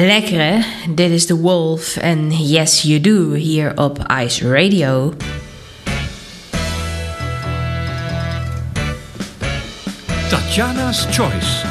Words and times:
Lekker 0.00 0.38
hè? 0.38 0.58
Dit 0.94 1.10
is 1.10 1.26
The 1.26 1.36
Wolf 1.36 1.96
en 1.96 2.30
Yes 2.30 2.82
You 2.82 3.00
Do 3.00 3.32
hier 3.32 3.72
op 3.76 3.98
Ice 4.24 4.48
Radio. 4.48 5.14
Tatjana's 10.28 11.06
Choice. 11.10 11.66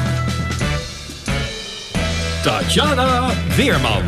Tatjana 2.42 3.30
Weerman. 3.56 4.02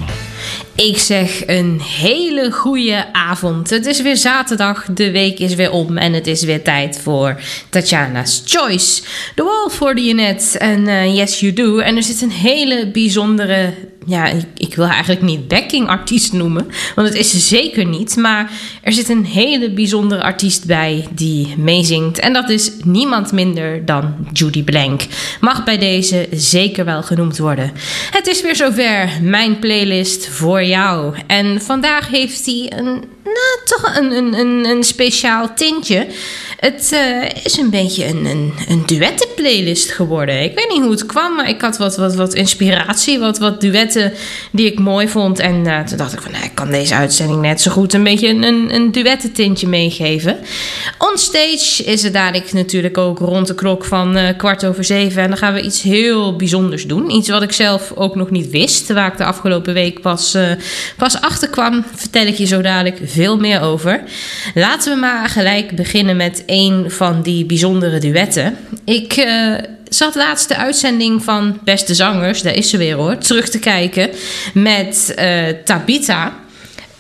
Ik 0.77 0.99
zeg 0.99 1.47
een 1.47 1.81
hele 1.81 2.51
goede 2.51 3.13
avond. 3.13 3.71
Het 3.71 3.87
is 3.87 4.03
weer 4.03 4.17
zaterdag, 4.17 4.87
de 4.91 5.11
week 5.11 5.39
is 5.39 5.55
weer 5.55 5.71
om 5.71 5.97
en 5.97 6.13
het 6.13 6.27
is 6.27 6.43
weer 6.43 6.63
tijd 6.63 7.01
voor 7.03 7.41
Tatjana's 7.69 8.43
Choice. 8.45 9.03
The 9.35 9.43
Wolf 9.43 9.79
hoorde 9.79 10.03
je 10.03 10.15
net 10.15 10.57
en 10.59 10.89
eh, 10.89 11.17
Yes 11.17 11.41
You 11.41 11.53
Do. 11.53 11.79
En 11.79 11.97
er 11.97 12.03
zit 12.03 12.23
een 12.23 12.31
hele 12.31 12.91
bijzondere 12.91 13.75
ja, 14.07 14.27
ik, 14.27 14.45
ik, 14.57 14.75
wil 14.75 14.87
eigenlijk 14.87 15.23
niet 15.23 15.49
backing 15.49 15.89
artiest 15.89 16.33
noemen, 16.33 16.67
want 16.95 17.09
het 17.09 17.17
is 17.17 17.31
ze 17.31 17.39
zeker 17.39 17.87
niet. 17.87 18.17
Maar 18.17 18.51
er 18.83 18.93
zit 18.93 19.09
een 19.09 19.25
hele 19.25 19.71
bijzondere 19.71 20.23
artiest 20.23 20.67
bij 20.67 21.07
die 21.11 21.55
meezingt. 21.57 22.19
En 22.19 22.33
dat 22.33 22.51
is 22.51 22.73
niemand 22.85 23.33
minder 23.33 23.85
dan 23.85 24.15
Judy 24.33 24.63
Blank. 24.63 25.03
Mag 25.41 25.65
bij 25.65 25.79
deze 25.79 26.29
zeker 26.31 26.85
wel 26.85 27.03
genoemd 27.03 27.39
worden. 27.39 27.73
Het 28.11 28.27
is 28.27 28.43
weer 28.43 28.57
zover, 28.57 29.09
mijn 29.23 29.59
playlist 29.59 30.29
voor 30.29 30.65
jou. 30.65 31.15
En 31.27 31.63
vandaag 31.63 32.09
heeft 32.09 32.47
hij 32.47 32.73
een, 32.77 33.05
nou, 33.25 33.59
toch 33.65 33.97
een, 33.97 34.35
een, 34.35 34.65
een 34.65 34.85
speciaal 34.85 35.55
tintje. 35.55 36.07
Het 36.65 36.91
uh, 36.93 37.45
is 37.45 37.57
een 37.57 37.71
beetje 37.71 38.07
een, 38.07 38.25
een, 38.25 38.53
een 38.69 38.83
duettenplaylist 38.87 39.91
geworden. 39.91 40.43
Ik 40.43 40.55
weet 40.55 40.69
niet 40.69 40.81
hoe 40.81 40.91
het 40.91 41.07
kwam, 41.07 41.35
maar 41.35 41.49
ik 41.49 41.61
had 41.61 41.77
wat, 41.77 41.97
wat, 41.97 42.15
wat 42.15 42.35
inspiratie, 42.35 43.19
wat, 43.19 43.39
wat 43.39 43.61
duetten 43.61 44.13
die 44.53 44.67
ik 44.67 44.79
mooi 44.79 45.09
vond. 45.09 45.39
En 45.39 45.65
uh, 45.67 45.81
toen 45.81 45.99
dacht 45.99 46.13
ik 46.13 46.21
van, 46.21 46.33
nou, 46.33 46.45
ik 46.45 46.55
kan 46.55 46.71
deze 46.71 46.95
uitzending 46.95 47.41
net 47.41 47.61
zo 47.61 47.71
goed 47.71 47.95
een 47.95 48.05
beetje 48.05 48.29
een, 48.29 48.75
een 48.75 48.93
duettentintje 48.93 49.69
meegeven. 49.69 50.39
Onstage 50.99 51.85
is 51.85 52.03
het 52.03 52.13
dadelijk 52.13 52.53
natuurlijk 52.53 52.99
ook 52.99 53.19
rond 53.19 53.47
de 53.47 53.55
klok 53.55 53.85
van 53.85 54.17
uh, 54.17 54.29
kwart 54.37 54.65
over 54.65 54.85
zeven. 54.85 55.23
En 55.23 55.29
dan 55.29 55.39
gaan 55.39 55.55
we 55.55 55.63
iets 55.63 55.83
heel 55.83 56.37
bijzonders 56.37 56.87
doen. 56.87 57.11
Iets 57.11 57.29
wat 57.29 57.43
ik 57.43 57.53
zelf 57.53 57.93
ook 57.95 58.15
nog 58.15 58.31
niet 58.31 58.51
wist, 58.51 58.93
waar 58.93 59.13
ik 59.13 59.17
de 59.17 59.25
afgelopen 59.25 59.75
week 59.75 60.01
pas, 60.01 60.37
pas 60.97 61.21
achter 61.21 61.49
kwam. 61.49 61.85
Vertel 61.95 62.27
ik 62.27 62.37
je 62.37 62.47
zo 62.47 62.61
dadelijk 62.61 62.99
veel 63.05 63.37
meer 63.37 63.61
over. 63.61 64.03
Laten 64.55 64.95
we 64.95 65.01
maar 65.01 65.29
gelijk 65.29 65.77
beginnen 65.77 66.17
met 66.17 66.43
een 66.55 66.91
van 66.91 67.23
die 67.23 67.45
bijzondere 67.45 67.99
duetten. 67.99 68.57
Ik 68.85 69.17
uh, 69.17 69.55
zat 69.89 70.15
laatst 70.15 70.49
de 70.49 70.57
uitzending 70.57 71.25
van 71.25 71.59
Beste 71.65 71.95
Zangers, 71.95 72.43
daar 72.43 72.55
is 72.55 72.71
ze 72.71 72.77
weer 72.77 72.97
hoor, 72.97 73.19
terug 73.19 73.49
te 73.49 73.59
kijken 73.59 74.11
met 74.55 75.15
uh, 75.19 75.49
Tabita. 75.65 76.33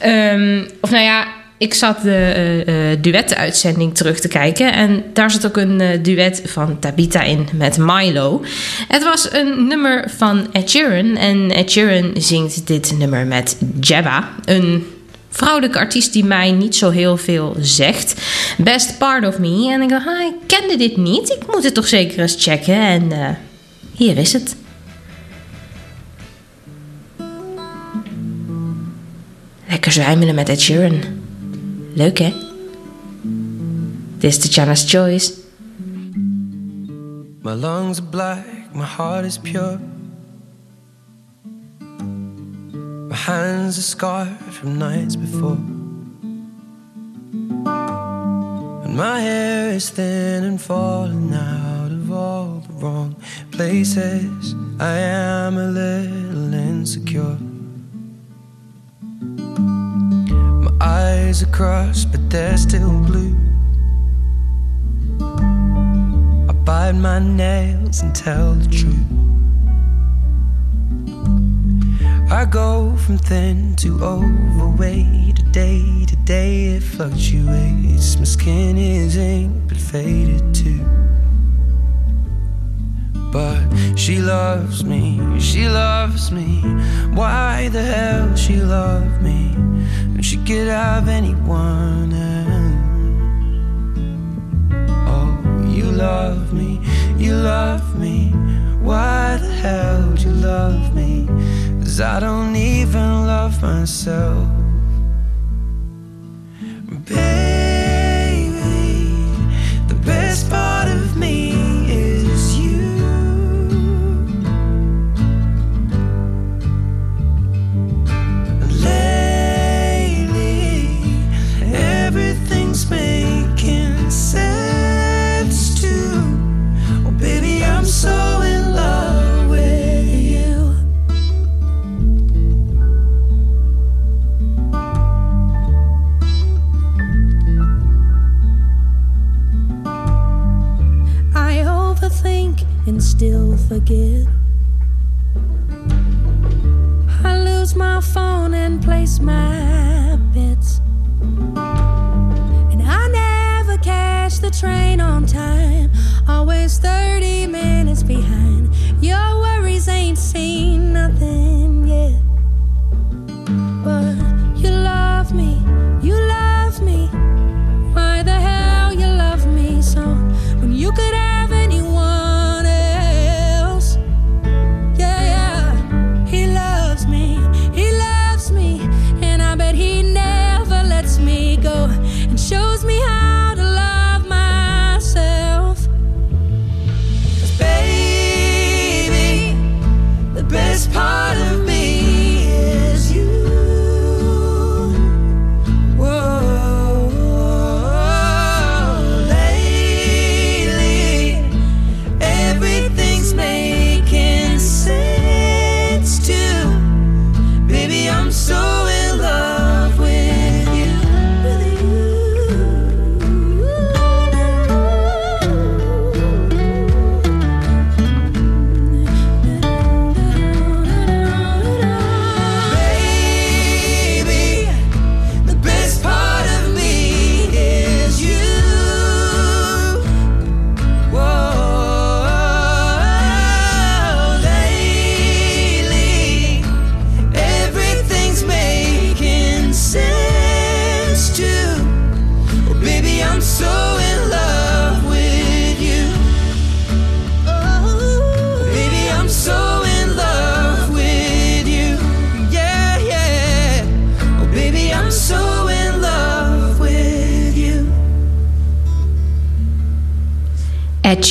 Um, 0.06 0.66
of 0.80 0.90
nou 0.90 1.02
ja, 1.02 1.26
ik 1.58 1.74
zat 1.74 2.02
de 2.02 2.64
uh, 2.66 3.02
duetten-uitzending 3.02 3.94
terug 3.94 4.20
te 4.20 4.28
kijken. 4.28 4.72
En 4.72 5.04
daar 5.12 5.30
zat 5.30 5.46
ook 5.46 5.56
een 5.56 6.02
duet 6.02 6.42
van 6.44 6.78
Tabita 6.78 7.22
in 7.22 7.48
met 7.52 7.78
Milo. 7.78 8.44
Het 8.88 9.04
was 9.04 9.32
een 9.32 9.66
nummer 9.66 10.10
van 10.16 10.46
Ed 10.52 10.70
Sheeran. 10.70 11.16
En 11.16 11.50
Ed 11.50 11.70
Sheeran 11.70 12.10
zingt 12.14 12.66
dit 12.66 12.94
nummer 12.98 13.26
met 13.26 13.56
Jabba. 13.80 14.28
Een 14.44 14.86
vrouwelijke 15.34 15.78
artiest 15.78 16.12
die 16.12 16.24
mij 16.24 16.52
niet 16.52 16.76
zo 16.76 16.90
heel 16.90 17.16
veel 17.16 17.56
zegt. 17.60 18.22
Best 18.58 18.98
Part 18.98 19.26
of 19.26 19.38
Me. 19.38 19.70
En 19.72 19.82
ik 19.82 19.88
dacht, 19.88 20.06
ah, 20.06 20.20
ik 20.20 20.34
kende 20.46 20.76
dit 20.76 20.96
niet. 20.96 21.30
Ik 21.30 21.52
moet 21.52 21.64
het 21.64 21.74
toch 21.74 21.88
zeker 21.88 22.18
eens 22.18 22.36
checken. 22.38 22.74
En 22.74 23.02
uh, 23.02 23.28
hier 23.94 24.18
is 24.18 24.32
het. 24.32 24.56
Lekker 29.68 29.92
zwijmelen 29.92 30.34
met 30.34 30.48
Ed 30.48 30.60
Sheeran. 30.60 31.00
Leuk 31.94 32.18
hè? 32.18 32.32
Dit 34.18 34.30
is 34.30 34.38
Tatjana's 34.38 34.90
Choice. 34.90 35.32
My 37.42 37.52
lungs 37.52 37.98
are 37.98 38.08
black, 38.10 38.44
my 38.72 38.84
heart 38.84 39.24
is 39.24 39.38
pure. 39.38 39.78
My 43.14 43.20
hands 43.20 43.78
are 43.78 43.82
scarred 43.82 44.52
from 44.56 44.76
nights 44.76 45.14
before. 45.14 45.60
And 48.84 48.96
my 48.96 49.20
hair 49.20 49.70
is 49.70 49.88
thin 49.88 50.42
and 50.42 50.60
falling 50.60 51.32
out 51.32 51.92
of 51.92 52.10
all 52.10 52.64
the 52.66 52.72
wrong 52.72 53.14
places. 53.52 54.56
I 54.80 54.96
am 54.98 55.58
a 55.58 55.68
little 55.68 56.54
insecure. 56.54 57.38
My 60.64 60.72
eyes 60.80 61.40
are 61.44 61.52
crossed, 61.52 62.10
but 62.10 62.28
they're 62.28 62.56
still 62.56 62.98
blue. 62.98 63.36
I 66.48 66.52
bite 66.64 66.96
my 66.96 67.20
nails 67.20 68.02
and 68.02 68.12
tell 68.12 68.54
the 68.54 68.68
truth. 68.68 69.13
I 72.34 72.44
go 72.46 72.96
from 72.96 73.16
thin 73.16 73.76
to 73.76 74.02
overweight. 74.02 75.52
Day 75.52 76.04
to 76.04 76.16
day 76.24 76.74
it 76.74 76.82
fluctuates. 76.82 78.18
My 78.18 78.24
skin 78.24 78.76
is 78.76 79.16
ink 79.16 79.68
but 79.68 79.76
faded 79.76 80.52
too. 80.52 80.84
But 83.30 83.62
she 83.96 84.18
loves 84.18 84.82
me, 84.82 85.38
she 85.38 85.68
loves 85.68 86.32
me. 86.32 86.60
Why 87.14 87.68
the 87.68 87.82
hell 87.82 88.34
she 88.34 88.56
love 88.56 89.22
me? 89.22 89.54
When 90.12 90.22
she 90.22 90.36
could 90.38 90.66
have 90.66 91.06
anyone 91.06 92.12
else. 92.12 92.80
Oh, 95.06 95.68
you 95.68 95.84
love 95.84 96.52
me, 96.52 96.80
you 97.16 97.36
love 97.36 97.96
me. 97.96 98.32
Why 98.82 99.38
the 99.40 99.52
hell 99.52 100.08
would 100.08 100.20
you 100.20 100.32
love 100.32 100.94
me? 100.96 101.28
Cause 101.84 102.00
I 102.00 102.18
don't 102.18 102.56
even 102.56 103.26
love 103.26 103.60
myself. 103.60 104.48
Baby, 107.04 108.54
the 109.86 109.94
best 110.02 110.48
part 110.48 110.83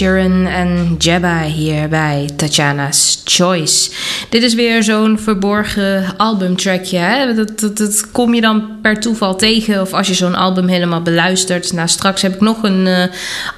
Sheeran 0.04 0.48
en 0.48 0.96
Jabba 0.98 1.42
hier 1.42 1.90
bij 1.90 2.30
Tatjana's 2.36 3.22
Choice. 3.26 3.92
Dit 4.34 4.44
is 4.44 4.54
weer 4.54 4.84
zo'n 4.84 5.20
verborgen 5.20 6.18
albumtrackje. 6.18 7.34
Dat, 7.36 7.60
dat, 7.60 7.78
dat 7.78 8.12
kom 8.12 8.34
je 8.34 8.42
dan 8.42 8.82
per 8.82 9.00
toeval 9.00 9.36
tegen 9.36 9.82
of 9.82 9.94
als 9.94 10.08
je 10.08 10.14
zo'n 10.14 10.36
album 10.36 10.68
helemaal 10.68 11.02
beluistert. 11.02 11.74
Nou, 11.74 11.88
straks 11.88 12.22
heb 12.22 12.34
ik 12.34 12.42
nog 12.42 12.64
een 12.64 12.86
uh, 12.86 13.04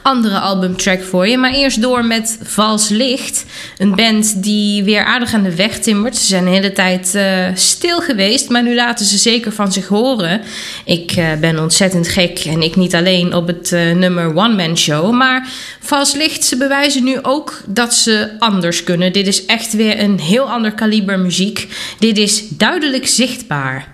andere 0.01 0.39
albumtrack 0.39 1.03
voor 1.03 1.27
je. 1.27 1.38
Maar 1.38 1.53
eerst 1.53 1.82
door 1.82 2.05
met 2.05 2.39
Vals 2.44 2.89
Licht. 2.89 3.46
Een 3.77 3.96
band 3.96 4.44
die 4.44 4.84
weer 4.84 5.05
aardig 5.05 5.34
aan 5.34 5.44
de 5.44 5.55
weg 5.55 5.79
timmert. 5.79 6.15
Ze 6.15 6.25
zijn 6.25 6.44
de 6.44 6.50
hele 6.50 6.72
tijd 6.72 7.13
uh, 7.15 7.48
stil 7.53 8.01
geweest, 8.01 8.50
maar 8.50 8.63
nu 8.63 8.75
laten 8.75 9.05
ze 9.05 9.17
zeker 9.17 9.51
van 9.51 9.72
zich 9.72 9.88
horen. 9.88 10.41
Ik 10.86 11.15
uh, 11.17 11.34
ben 11.39 11.60
ontzettend 11.60 12.08
gek 12.08 12.39
en 12.39 12.62
ik 12.62 12.75
niet 12.75 12.96
alleen 12.96 13.34
op 13.34 13.48
het 13.48 13.72
nummer 13.72 14.36
One 14.36 14.55
Man 14.55 14.77
Show. 14.77 15.13
Maar 15.13 15.48
Vals 15.79 16.13
Licht, 16.13 16.44
ze 16.44 16.58
bewijzen 16.58 17.03
nu 17.03 17.20
ook 17.22 17.62
dat 17.65 17.94
ze 17.94 18.29
anders 18.39 18.84
kunnen. 18.84 19.13
Dit 19.13 19.27
is 19.27 19.46
echt 19.46 19.74
weer 19.74 20.00
een 20.00 20.20
heel 20.20 20.50
ander 20.51 20.63
kaliber 20.74 21.19
muziek. 21.19 21.67
Dit 22.00 22.17
is 22.17 22.50
duidelijk 22.50 23.07
zichtbaar. 23.07 23.93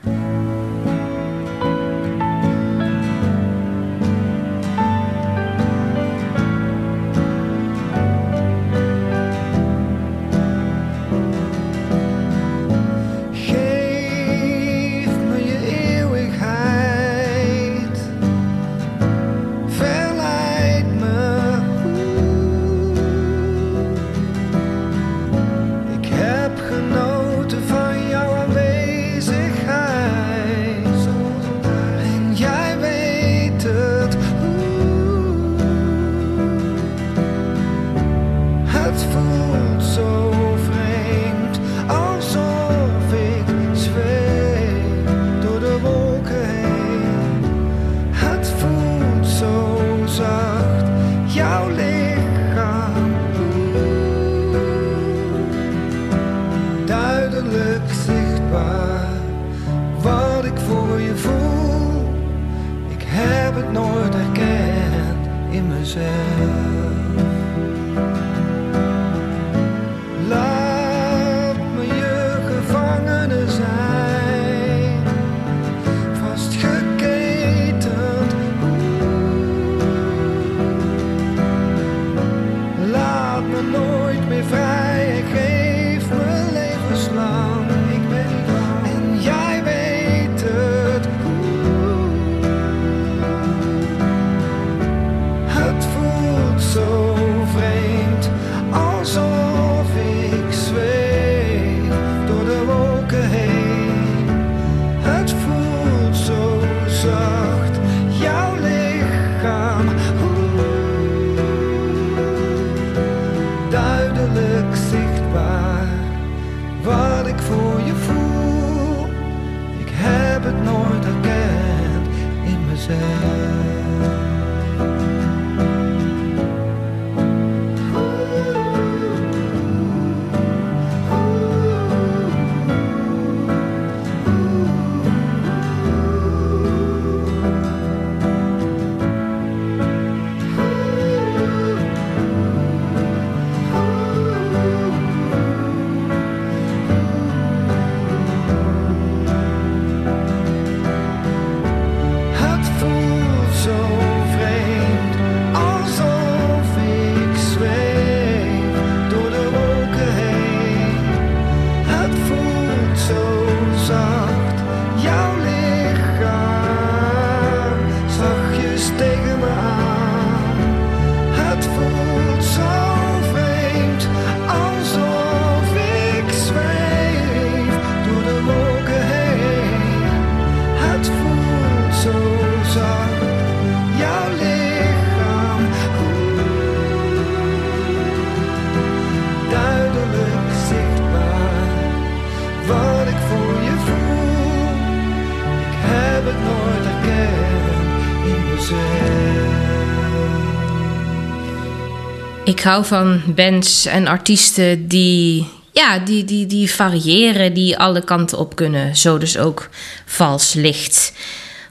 Ik 202.62 202.68
hou 202.68 202.86
van 202.86 203.22
bands 203.36 203.86
en 203.86 204.08
artiesten 204.08 204.88
die, 204.88 205.48
ja, 205.72 206.00
die, 206.00 206.24
die, 206.26 206.46
die 206.46 206.72
variëren, 206.72 207.54
die 207.54 207.78
alle 207.78 208.04
kanten 208.04 208.38
op 208.38 208.56
kunnen. 208.56 208.96
Zo 208.96 209.18
dus 209.18 209.38
ook 209.38 209.70
Vals 210.06 210.54
Licht. 210.54 211.14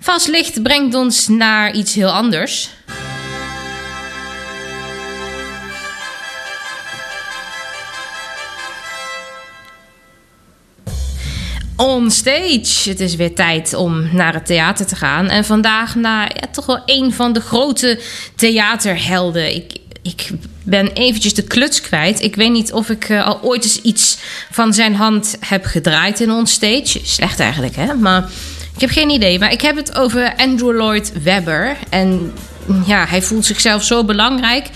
Vals 0.00 0.26
Licht 0.26 0.62
brengt 0.62 0.94
ons 0.94 1.28
naar 1.28 1.74
iets 1.74 1.94
heel 1.94 2.10
anders. 2.10 2.70
On 11.76 12.10
stage. 12.10 12.88
Het 12.88 13.00
is 13.00 13.14
weer 13.14 13.34
tijd 13.34 13.74
om 13.74 14.08
naar 14.16 14.34
het 14.34 14.46
theater 14.46 14.86
te 14.86 14.96
gaan. 14.96 15.28
En 15.28 15.44
vandaag 15.44 15.94
naar 15.94 16.30
ja, 16.40 16.46
toch 16.52 16.66
wel 16.66 16.82
een 16.86 17.12
van 17.12 17.32
de 17.32 17.40
grote 17.40 18.00
theaterhelden. 18.34 19.54
Ik, 19.54 19.76
ik 20.02 20.30
ben 20.62 20.92
eventjes 20.92 21.34
de 21.34 21.42
kluts 21.42 21.80
kwijt. 21.80 22.22
Ik 22.22 22.36
weet 22.36 22.50
niet 22.50 22.72
of 22.72 22.90
ik 22.90 23.08
uh, 23.08 23.26
al 23.26 23.42
ooit 23.42 23.64
eens 23.64 23.80
iets 23.80 24.18
van 24.50 24.72
zijn 24.74 24.94
hand 24.94 25.36
heb 25.40 25.64
gedraaid 25.64 26.20
in 26.20 26.30
onstage. 26.30 27.00
Slecht 27.02 27.40
eigenlijk, 27.40 27.76
hè? 27.76 27.94
Maar 27.94 28.28
ik 28.74 28.80
heb 28.80 28.90
geen 28.90 29.10
idee. 29.10 29.38
Maar 29.38 29.52
ik 29.52 29.60
heb 29.60 29.76
het 29.76 29.94
over 29.96 30.34
Andrew 30.36 30.76
Lloyd 30.76 31.12
Webber. 31.22 31.76
En 31.88 32.32
ja, 32.86 33.06
hij 33.08 33.22
voelt 33.22 33.46
zichzelf 33.46 33.84
zo 33.84 34.04
belangrijk. 34.04 34.66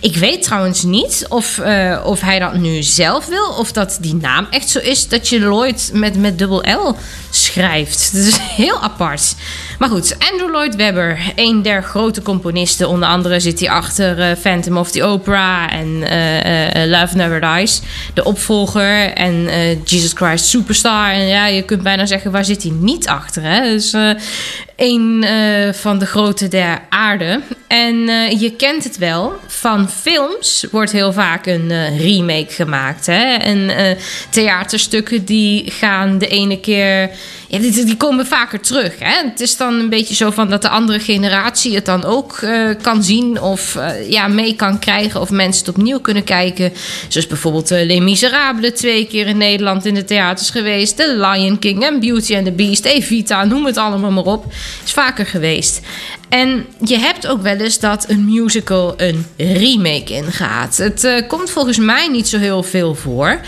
Ik 0.00 0.16
weet 0.16 0.42
trouwens 0.42 0.82
niet 0.82 1.26
of, 1.28 1.58
eh, 1.58 2.00
of 2.04 2.20
hij 2.20 2.38
dat 2.38 2.54
nu 2.54 2.82
zelf 2.82 3.26
wil. 3.26 3.48
Of 3.58 3.72
dat 3.72 3.98
die 4.00 4.14
naam 4.14 4.46
echt 4.50 4.68
zo 4.68 4.78
is 4.78 5.08
dat 5.08 5.28
je 5.28 5.40
Lloyd 5.40 5.90
met, 5.92 6.16
met 6.16 6.38
dubbel 6.38 6.62
L 6.70 6.96
schrijft. 7.30 8.10
Dat 8.12 8.22
is 8.22 8.38
heel 8.64 8.80
apart. 8.80 9.34
Maar 9.78 9.88
goed, 9.88 10.16
Andrew 10.30 10.50
Lloyd 10.50 10.76
Webber, 10.76 11.18
een 11.34 11.62
der 11.62 11.82
grote 11.82 12.22
componisten. 12.22 12.88
Onder 12.88 13.08
andere 13.08 13.40
zit 13.40 13.60
hij 13.60 13.70
achter 13.70 14.20
eh, 14.20 14.36
Phantom 14.36 14.76
of 14.76 14.90
the 14.90 15.02
Opera 15.04 15.70
en 15.70 16.02
eh, 16.02 17.00
Love 17.00 17.16
Never 17.16 17.40
Dies, 17.40 17.80
de 18.14 18.24
opvolger. 18.24 19.12
En 19.12 19.48
Jesus 19.84 20.12
Christ 20.14 20.44
Superstar. 20.44 21.10
En 21.10 21.26
ja, 21.26 21.46
je 21.46 21.62
kunt 21.62 21.82
bijna 21.82 22.06
zeggen, 22.06 22.30
waar 22.30 22.44
zit 22.44 22.62
hij 22.62 22.72
niet 22.78 23.08
achter? 23.08 23.42
Hè? 23.42 23.60
Dus 23.60 23.94
een 24.76 25.24
eh, 25.24 25.72
van 25.72 25.98
de 25.98 26.06
grote 26.06 26.48
der 26.48 26.82
aarde. 26.88 27.40
En 27.66 28.08
eh, 28.08 28.40
je 28.40 28.56
kent 28.56 28.84
het 28.84 28.98
wel, 28.98 29.32
van 29.46 29.90
films 29.90 30.66
wordt 30.70 30.92
heel 30.92 31.12
vaak 31.12 31.46
een 31.46 31.70
eh, 31.70 32.00
remake 32.00 32.52
gemaakt. 32.52 33.06
Hè? 33.06 33.34
En 33.34 33.70
theaterstukken 34.30 35.24
die 35.24 35.70
gaan 35.70 36.18
de 36.18 36.28
ene 36.28 36.60
keer... 36.60 37.10
Die, 37.60 37.84
die 37.84 37.96
komen 37.96 38.26
vaker 38.26 38.60
terug. 38.60 38.98
Hè? 38.98 39.28
Het 39.28 39.40
is 39.40 39.56
dan 39.56 39.74
een 39.74 39.88
beetje 39.88 40.14
zo 40.14 40.30
van 40.30 40.50
dat 40.50 40.62
de 40.62 40.68
andere 40.68 41.00
generatie 41.00 41.74
het 41.74 41.84
dan 41.84 42.04
ook 42.04 42.38
eh, 42.38 42.68
kan 42.82 43.02
zien... 43.02 43.40
of 43.40 43.76
eh, 43.76 44.10
ja, 44.10 44.28
mee 44.28 44.54
kan 44.54 44.78
krijgen 44.78 45.20
of 45.20 45.30
mensen 45.30 45.66
het 45.66 45.76
opnieuw 45.76 46.00
kunnen 46.00 46.24
kijken. 46.24 46.72
Zoals 47.08 47.26
bijvoorbeeld 47.26 47.70
uh, 47.72 47.84
Les 47.84 48.00
Miserables 48.00 48.72
twee 48.74 49.06
keer 49.06 49.26
in 49.26 49.36
Nederland 49.36 49.86
in 49.86 49.94
de 49.94 50.04
theaters 50.04 50.50
geweest. 50.50 50.96
The 50.96 51.16
Lion 51.16 51.58
King 51.58 51.84
en 51.84 52.00
Beauty 52.00 52.36
and 52.36 52.44
the 52.44 52.52
Beast, 52.52 52.84
Evita, 52.84 53.44
noem 53.44 53.66
het 53.66 53.76
allemaal 53.76 54.10
maar 54.10 54.24
op. 54.24 54.52
Is 54.84 54.92
vaker 54.92 55.26
geweest. 55.26 55.80
En 56.34 56.66
je 56.84 56.98
hebt 56.98 57.26
ook 57.26 57.42
wel 57.42 57.56
eens 57.56 57.78
dat 57.78 58.08
een 58.08 58.24
musical 58.24 58.94
een 58.96 59.26
remake 59.36 60.12
ingaat. 60.12 60.76
Het 60.76 61.04
eh, 61.04 61.28
komt 61.28 61.50
volgens 61.50 61.78
mij 61.78 62.08
niet 62.08 62.28
zo 62.28 62.38
heel 62.38 62.62
veel 62.62 62.94
voor. 62.94 63.40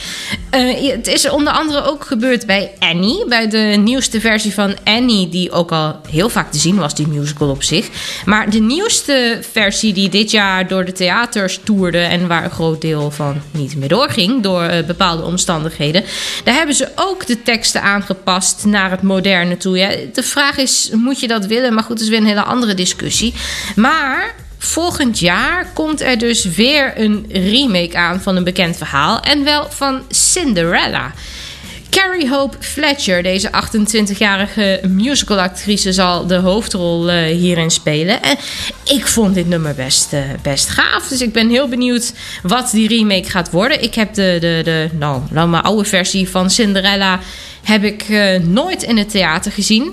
Eh, 0.51 0.91
het 0.91 1.07
is 1.07 1.29
onder 1.29 1.53
andere 1.53 1.83
ook 1.83 2.05
gebeurd 2.05 2.47
bij 2.47 2.73
Annie. 2.79 3.25
Bij 3.29 3.49
de 3.49 3.59
nieuwste 3.59 4.21
versie 4.21 4.53
van 4.53 4.75
Annie, 4.85 5.29
die 5.29 5.51
ook 5.51 5.73
al 5.73 6.01
heel 6.11 6.29
vaak 6.29 6.53
te 6.53 6.59
zien 6.59 6.77
was, 6.77 6.95
die 6.95 7.09
musical 7.09 7.49
op 7.49 7.63
zich. 7.63 7.89
Maar 8.25 8.51
de 8.51 8.61
nieuwste 8.61 9.39
versie 9.53 9.93
die 9.93 10.09
dit 10.09 10.31
jaar 10.31 10.69
door 10.69 10.85
de 10.85 10.93
theaters 10.93 11.61
toerde... 11.65 11.99
en 11.99 12.27
waar 12.27 12.45
een 12.45 12.51
groot 12.51 12.81
deel 12.81 13.11
van 13.11 13.41
niet 13.51 13.77
meer 13.77 13.89
doorging 13.89 14.43
door 14.43 14.63
eh, 14.63 14.85
bepaalde 14.85 15.23
omstandigheden... 15.23 16.05
daar 16.45 16.55
hebben 16.55 16.75
ze 16.75 16.89
ook 16.95 17.27
de 17.27 17.43
teksten 17.43 17.83
aangepast 17.83 18.65
naar 18.65 18.91
het 18.91 19.03
moderne 19.03 19.57
toe. 19.57 20.09
De 20.13 20.23
vraag 20.23 20.57
is, 20.57 20.91
moet 20.93 21.21
je 21.21 21.29
dat 21.29 21.47
willen? 21.47 21.75
Maar 21.75 21.83
goed, 21.83 21.97
dat 21.97 22.05
is 22.05 22.09
weer 22.09 22.21
een 22.21 22.27
hele 22.27 22.43
andere 22.43 22.75
discussie. 22.77 23.35
Maar 23.77 24.35
volgend 24.59 25.19
jaar 25.19 25.71
komt 25.75 26.01
er 26.01 26.19
dus 26.19 26.45
weer 26.45 26.93
een 26.97 27.27
remake 27.29 27.97
aan 27.97 28.21
van 28.21 28.37
een 28.37 28.45
bekend 28.45 28.77
verhaal. 28.77 29.21
En 29.21 29.45
wel 29.45 29.67
van 29.71 30.03
Cinderella. 30.11 31.13
Carrie 31.97 32.29
Hope 32.29 32.57
Fletcher, 32.61 33.23
deze 33.23 33.51
28-jarige 33.51 34.81
musicalactrice, 34.89 35.93
zal 35.93 36.27
de 36.27 36.35
hoofdrol 36.35 37.11
eh, 37.11 37.37
hierin 37.37 37.71
spelen. 37.71 38.23
En 38.23 38.37
ik 38.85 39.07
vond 39.07 39.35
dit 39.35 39.49
nummer 39.49 39.75
best, 39.75 40.13
eh, 40.13 40.21
best 40.43 40.69
gaaf. 40.69 41.09
Dus 41.09 41.21
ik 41.21 41.33
ben 41.33 41.49
heel 41.49 41.69
benieuwd 41.69 42.13
wat 42.43 42.71
die 42.71 42.89
remake 42.89 43.31
gaat 43.31 43.51
worden. 43.51 43.83
Ik 43.83 43.95
heb 43.95 44.15
de, 44.15 44.37
de, 44.41 44.61
de 44.65 44.89
nou, 44.99 45.23
nou, 45.31 45.49
mijn 45.49 45.63
oude 45.63 45.85
versie 45.85 46.29
van 46.29 46.51
Cinderella 46.51 47.21
heb 47.63 47.85
ik 47.85 48.03
eh, 48.03 48.41
nooit 48.41 48.83
in 48.83 48.97
het 48.97 49.11
theater 49.11 49.53
gezien. 49.53 49.93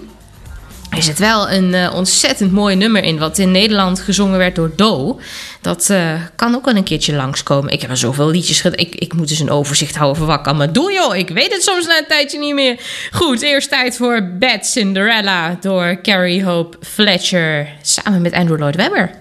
Er 0.96 1.04
zit 1.04 1.20
wel 1.20 1.52
een 1.52 1.74
eh, 1.74 1.94
ontzettend 1.94 2.52
mooi 2.52 2.76
nummer 2.76 3.04
in, 3.04 3.18
wat 3.18 3.38
in 3.38 3.52
Nederland 3.52 4.00
gezongen 4.00 4.38
werd 4.38 4.56
door 4.56 4.72
Do. 4.76 5.20
Dat 5.62 5.90
eh, 5.90 6.14
kan 6.36 6.56
ook 6.56 6.66
wel 6.66 6.76
een 6.76 6.84
keertje 6.84 7.14
langskomen. 7.16 7.74
Ik 7.74 7.82
heb 7.82 7.90
er 7.90 7.98
zoveel 7.98 8.30
liedjes 8.30 8.62
gedaan. 8.62 8.80
Ik, 8.80 8.96
ik 8.96 9.14
moet 9.14 9.28
dus 9.28 9.40
een 9.40 9.50
overzicht 9.50 9.96
houden 9.96 10.18
van 10.18 10.28
wat 10.28 10.40
ik 10.40 10.48
allemaal 10.48 10.72
doe, 10.72 10.92
joh. 10.92 11.16
Ik 11.16 11.30
weet 11.30 11.54
het 11.54 11.64
soms 11.64 11.86
na 11.86 11.98
een 11.98 12.08
tijdje 12.08 12.40
niet 12.40 12.54
meer. 12.54 12.80
Goed, 13.12 13.42
eerst 13.42 13.70
tijd 13.70 13.98
voor 13.98 14.30
Bad 14.40 14.66
Cinderella 14.66 15.58
door 15.62 16.02
Carrie 16.02 16.44
Hope 16.44 16.78
Fletcher. 16.82 17.68
Samen 17.82 18.22
met 18.22 18.34
Andrew 18.34 18.60
Lloyd 18.60 18.76
Webber. 18.76 19.12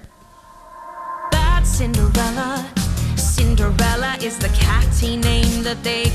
Bad 1.30 1.66
Cinderella. 1.76 2.64
Cinderella 3.36 4.14
is 4.18 4.36
the 4.36 4.50
catty 4.58 5.16
name 5.16 5.62
that 5.62 5.82
they 5.82 6.11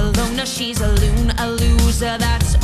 She's 0.00 0.08
a 0.08 0.22
loner, 0.22 0.46
she's 0.46 0.80
a 0.80 0.88
loon, 0.88 1.30
a 1.38 1.50
loser, 1.50 2.16
that's 2.16 2.56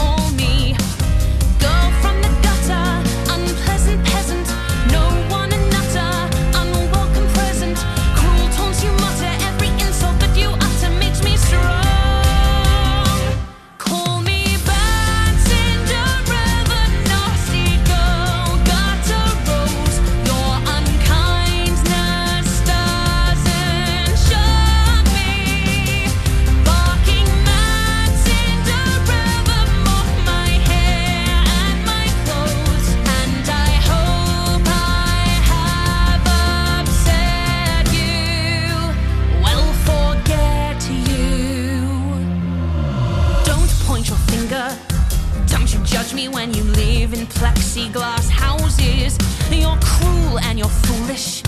in 47.77 47.93
plexiglass 47.93 48.29
houses. 48.29 49.19
You're 49.51 49.79
cruel 49.83 50.39
and 50.41 50.59
you're 50.59 50.69
foolish. 50.69 51.43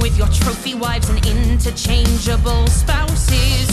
With 0.00 0.16
your 0.16 0.28
trophy 0.28 0.74
wives 0.74 1.08
and 1.08 1.24
interchangeable 1.26 2.66
spouses. 2.68 3.68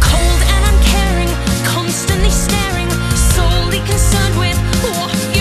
Cold 0.00 0.42
and 0.54 0.62
uncaring, 0.72 1.32
constantly 1.66 2.30
staring, 2.30 2.90
solely 3.14 3.78
concerned 3.86 4.38
with 4.38 4.58
what 4.96 5.33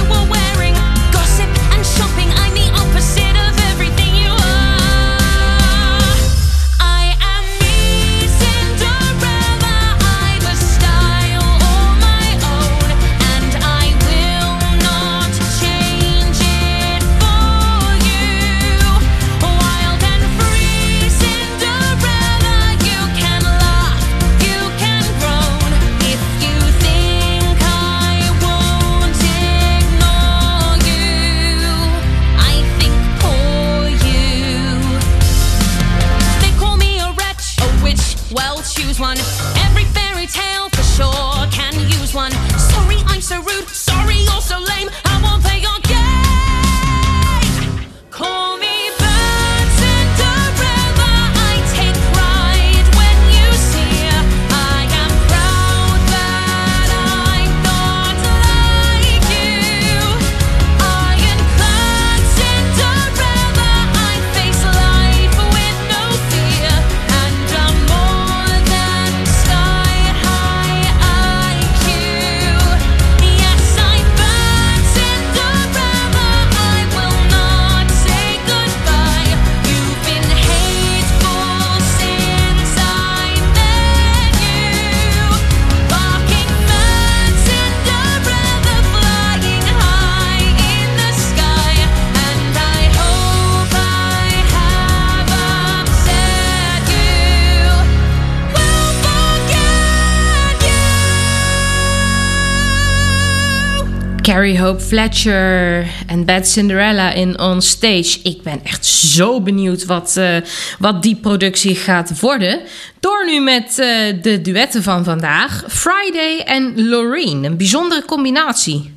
Fletcher 104.93 105.87
en 106.07 106.25
Bad 106.25 106.47
Cinderella 106.47 107.11
in 107.11 107.39
On 107.39 107.61
Stage. 107.61 108.19
Ik 108.23 108.41
ben 108.41 108.59
echt 108.63 108.85
zo 108.85 109.41
benieuwd 109.41 109.85
wat, 109.85 110.17
eh, 110.17 110.35
wat 110.79 111.01
die 111.01 111.15
productie 111.15 111.75
gaat 111.75 112.19
worden. 112.19 112.59
Door 112.99 113.25
nu 113.25 113.39
met 113.39 113.79
eh, 113.79 113.87
de 114.21 114.41
duetten 114.41 114.83
van 114.83 115.03
vandaag. 115.03 115.63
Friday 115.67 116.39
en 116.45 116.87
Loreen. 116.89 117.43
Een 117.43 117.57
bijzondere 117.57 118.05
combinatie. 118.05 118.93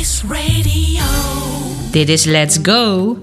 Ice 0.00 0.22
Radio. 0.28 1.04
Dit 1.90 2.08
is 2.08 2.24
Let's 2.24 2.58
Go. 2.62 3.16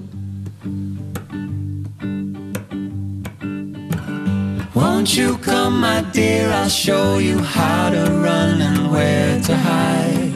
Won't 4.83 5.15
you 5.15 5.37
come, 5.37 5.79
my 5.79 6.01
dear? 6.11 6.51
I'll 6.51 6.67
show 6.67 7.17
you 7.17 7.39
how 7.39 7.89
to 7.89 8.03
run 8.27 8.61
and 8.61 8.91
where 8.91 9.39
to 9.41 9.55
hide. 9.55 10.33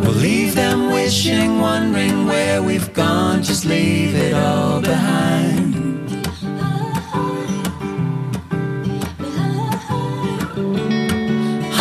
We'll 0.00 0.20
leave 0.28 0.54
them 0.54 0.92
wishing, 0.92 1.58
wondering 1.58 2.26
where 2.26 2.62
we've 2.62 2.92
gone. 2.94 3.42
Just 3.42 3.64
leave 3.64 4.14
it 4.14 4.34
all 4.34 4.80
behind. 4.80 5.74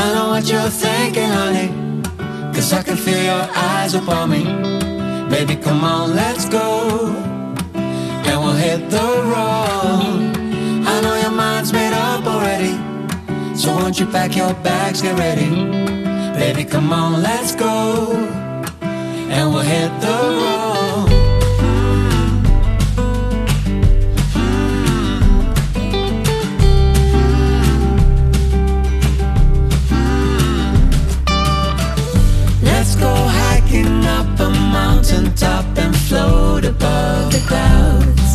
I 0.01 0.05
know 0.15 0.29
what 0.29 0.49
you're 0.51 0.71
thinking, 0.71 1.29
honey. 1.29 1.69
Cause 2.51 2.73
I 2.73 2.81
can 2.81 2.97
feel 2.97 3.21
your 3.21 3.47
eyes 3.53 3.93
upon 3.93 4.31
me. 4.31 4.43
Baby, 5.29 5.55
come 5.55 5.83
on, 5.83 6.15
let's 6.15 6.49
go. 6.49 7.26
Hit 8.57 8.89
the 8.89 9.07
road. 9.31 10.35
I 10.91 10.99
know 11.01 11.15
your 11.21 11.31
mind's 11.31 11.71
made 11.71 11.93
up 11.93 12.25
already. 12.25 12.75
So 13.55 13.71
won't 13.75 13.99
you 13.99 14.07
pack 14.07 14.35
your 14.35 14.53
bags, 14.55 15.01
get 15.01 15.17
ready? 15.17 15.49
Baby, 16.37 16.63
come 16.65 16.91
on, 16.91 17.21
let's 17.21 17.55
go. 17.55 18.13
And 18.81 19.53
we'll 19.53 19.61
hit 19.61 19.91
the 20.01 20.17
road. 20.41 21.09
Let's 32.63 32.95
go 32.95 33.13
hiking 33.13 34.03
up 34.05 34.39
a 34.39 34.49
mountain 34.49 35.33
top 35.35 35.65
and 35.77 35.95
float 35.95 36.65
above 36.65 37.31
the 37.31 37.39
clouds. 37.47 38.26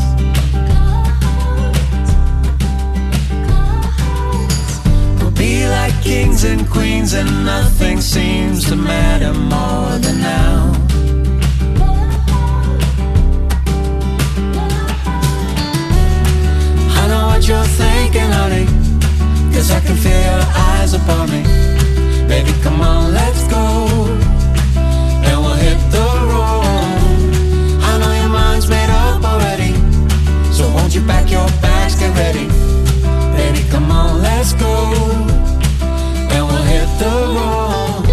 Kings 6.02 6.44
and 6.44 6.68
queens, 6.68 7.14
and 7.14 7.44
nothing 7.44 8.00
seems 8.00 8.68
to 8.68 8.76
matter 8.76 9.32
more 9.32 9.98
than 9.98 10.20
now. 10.20 10.72
I 17.00 17.02
know 17.08 17.26
what 17.26 17.46
you're 17.46 17.70
thinking, 17.82 18.30
honey, 18.38 18.66
cause 19.54 19.70
I 19.70 19.80
can 19.80 19.96
feel 19.96 20.22
your 20.30 20.44
eyes 20.68 20.94
upon 20.94 21.30
me. 21.30 21.42
Baby, 22.26 22.52
come 22.62 22.80
on, 22.80 23.12
let's 23.12 23.44
go. 23.48 23.64
And 25.28 25.36
we'll 25.42 25.60
hit 25.66 25.78
the 25.90 26.08
road. 26.32 26.64
I 27.88 27.98
know 28.00 28.12
your 28.20 28.28
mind's 28.28 28.68
made 28.68 28.90
up 28.90 29.22
already. 29.24 29.72
So 30.52 30.68
won't 30.74 30.94
you 30.94 31.02
pack 31.02 31.30
your 31.30 31.46
bags, 31.60 31.94
get 31.94 32.14
ready? 32.16 32.46
Baby, 33.36 33.68
come 33.70 33.90
on, 33.90 34.20
let's 34.20 34.52
go. 34.54 35.41
And 36.34 36.46
we'll 36.48 36.66
hit 36.74 36.88
the 36.98 37.14
road. 37.36 38.11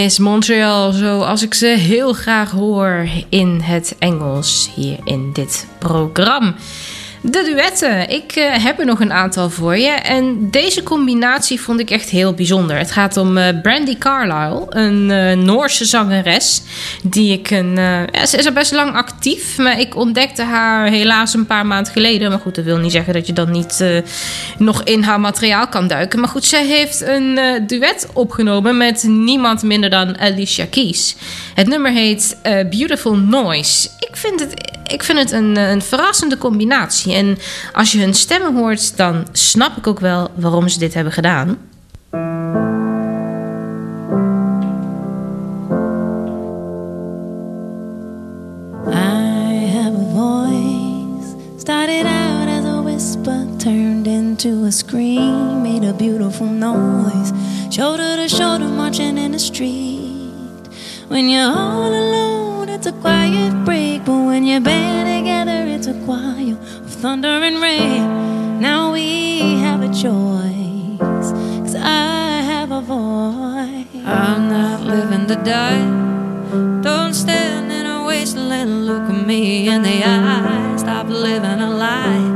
Miss 0.00 0.18
Montreal, 0.18 0.92
zoals 0.92 1.42
ik 1.42 1.54
ze 1.54 1.66
heel 1.66 2.12
graag 2.12 2.50
hoor 2.50 3.08
in 3.28 3.60
het 3.60 3.96
Engels 3.98 4.70
hier 4.74 4.98
in 5.04 5.32
dit 5.32 5.66
programma. 5.78 6.54
De 7.22 7.42
duetten. 7.54 8.10
Ik 8.10 8.32
eh, 8.32 8.64
heb 8.64 8.78
er 8.78 8.86
nog 8.86 9.00
een 9.00 9.12
aantal 9.12 9.50
voor 9.50 9.76
je. 9.76 9.88
En 9.88 10.50
deze 10.50 10.82
combinatie 10.82 11.60
vond 11.60 11.80
ik 11.80 11.90
echt 11.90 12.08
heel 12.08 12.34
bijzonder. 12.34 12.76
Het 12.76 12.90
gaat 12.90 13.16
om 13.16 13.36
eh, 13.36 13.60
Brandy 13.62 13.98
Carlisle, 13.98 14.66
een 14.68 15.10
eh, 15.10 15.36
Noorse 15.36 15.84
zangeres. 15.84 16.62
Die 17.02 17.32
ik 17.32 17.50
een. 17.50 17.76
ze 18.26 18.36
is 18.36 18.46
al 18.46 18.52
best 18.52 18.72
lang 18.72 18.94
actief, 18.94 19.58
maar 19.58 19.80
ik 19.80 19.96
ontdekte 19.96 20.42
haar 20.42 20.88
helaas 20.88 21.34
een 21.34 21.46
paar 21.46 21.66
maanden 21.66 21.92
geleden. 21.92 22.30
Maar 22.30 22.38
goed, 22.38 22.54
dat 22.54 22.64
wil 22.64 22.78
niet 22.78 22.92
zeggen 22.92 23.14
dat 23.14 23.26
je 23.26 23.32
dan 23.32 23.50
niet 23.50 23.84
nog 24.58 24.82
in 24.82 25.02
haar 25.02 25.20
materiaal 25.20 25.68
kan 25.68 25.88
duiken. 25.88 26.20
Maar 26.20 26.28
goed, 26.28 26.44
zij 26.44 26.66
heeft 26.66 27.00
een 27.00 27.38
duet 27.66 28.08
opgenomen 28.12 28.76
met 28.76 29.02
niemand 29.02 29.62
minder 29.62 29.90
dan 29.90 30.18
Alicia 30.18 30.66
Keys. 30.70 31.16
Het 31.54 31.66
nummer 31.66 31.92
heet 31.92 32.36
Beautiful 32.42 33.16
Noise. 33.16 33.88
Ik 33.98 34.16
vind 34.16 34.40
het, 34.40 34.54
ik 34.92 35.02
vind 35.02 35.18
het 35.18 35.32
een, 35.32 35.56
een 35.56 35.82
verrassende 35.82 36.38
combinatie. 36.38 37.09
En 37.14 37.38
als 37.72 37.92
je 37.92 37.98
hun 37.98 38.14
stemmen 38.14 38.54
hoort, 38.54 38.96
dan 38.96 39.26
snap 39.32 39.76
ik 39.76 39.86
ook 39.86 40.00
wel 40.00 40.30
waarom 40.34 40.68
ze 40.68 40.78
dit 40.78 40.94
hebben 40.94 41.12
gedaan. 41.12 41.58
I 48.86 49.66
have 49.74 49.94
a 49.94 50.06
voice. 50.14 51.34
Started 51.58 52.04
out 52.06 52.48
as 52.48 52.64
a 52.64 52.82
whisper, 52.82 53.46
turned 53.58 54.06
into 54.06 54.64
a 54.64 54.70
scream, 54.70 55.62
made 55.62 55.88
a 55.88 55.92
beautiful 55.92 56.46
noise. 56.46 57.32
Shoulder 57.70 58.16
to 58.16 58.28
shoulder, 58.28 58.68
marching 58.68 59.18
in 59.18 59.30
the 59.32 59.38
street. 59.38 60.68
When 61.08 61.28
you're 61.28 61.52
all 61.56 61.92
alone, 61.92 62.49
it's 62.74 62.86
a 62.86 62.92
quiet 62.92 63.64
break, 63.64 64.04
but 64.04 64.24
when 64.24 64.44
you're 64.44 64.60
band 64.60 65.06
together, 65.18 65.64
it's 65.66 65.86
a 65.86 65.94
choir 66.04 66.56
of 66.84 66.90
thunder 67.02 67.28
and 67.28 67.60
rain. 67.60 68.60
Now 68.60 68.92
we 68.92 69.58
have 69.58 69.82
a 69.82 69.88
choice, 69.88 71.28
cause 71.62 71.74
I 71.74 72.42
have 72.52 72.70
a 72.70 72.80
voice. 72.80 74.04
I'm 74.04 74.48
not 74.48 74.80
living 74.82 75.26
to 75.26 75.36
die. 75.36 75.84
Don't 76.82 77.14
stand 77.14 77.70
in 77.72 77.86
a 77.86 78.04
wasteland, 78.04 78.86
look 78.86 79.02
at 79.02 79.26
me 79.26 79.68
in 79.68 79.82
the 79.82 80.04
eye. 80.04 80.76
Stop 80.76 81.08
living 81.08 81.60
a 81.60 81.70
lie 81.70 82.26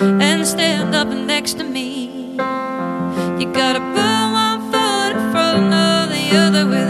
and 0.00 0.46
stand 0.46 0.94
up 0.94 1.08
next 1.08 1.54
to 1.54 1.64
me. 1.64 2.36
You 3.38 3.46
gotta 3.52 3.80
put 3.94 4.24
one 4.44 4.60
foot 4.70 5.10
in 5.16 5.30
front 5.32 5.72
of 5.72 6.10
the 6.10 6.36
other 6.36 6.66
with 6.66 6.87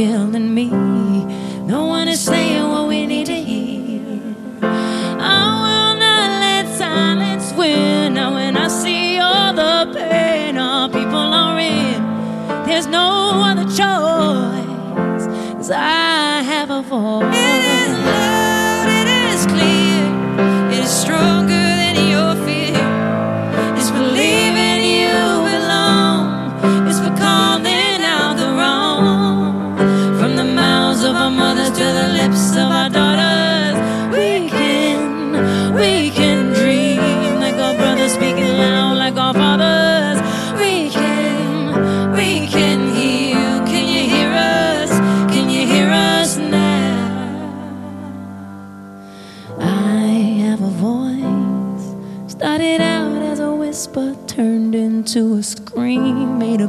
killing 0.00 0.54
me. 0.54 0.66
No 1.74 1.84
one 1.84 2.08
is 2.08 2.20
saying 2.20 2.66
what 2.72 2.88
we 2.88 3.06
need 3.06 3.26
to 3.26 3.38
hear. 3.50 4.00
I 4.62 5.42
will 5.64 5.94
not 6.06 6.28
let 6.44 6.64
silence 6.84 7.52
win. 7.52 8.14
Now, 8.14 8.32
when 8.36 8.56
I 8.56 8.68
see 8.68 9.18
all 9.18 9.52
the 9.52 9.76
pain 9.94 10.56
our 10.56 10.88
people 10.88 11.28
are 11.44 11.58
in, 11.60 12.00
there's 12.66 12.86
no 12.86 13.08
other 13.48 13.66
choice. 13.80 15.24
'Cause 15.56 15.70
I 15.70 15.99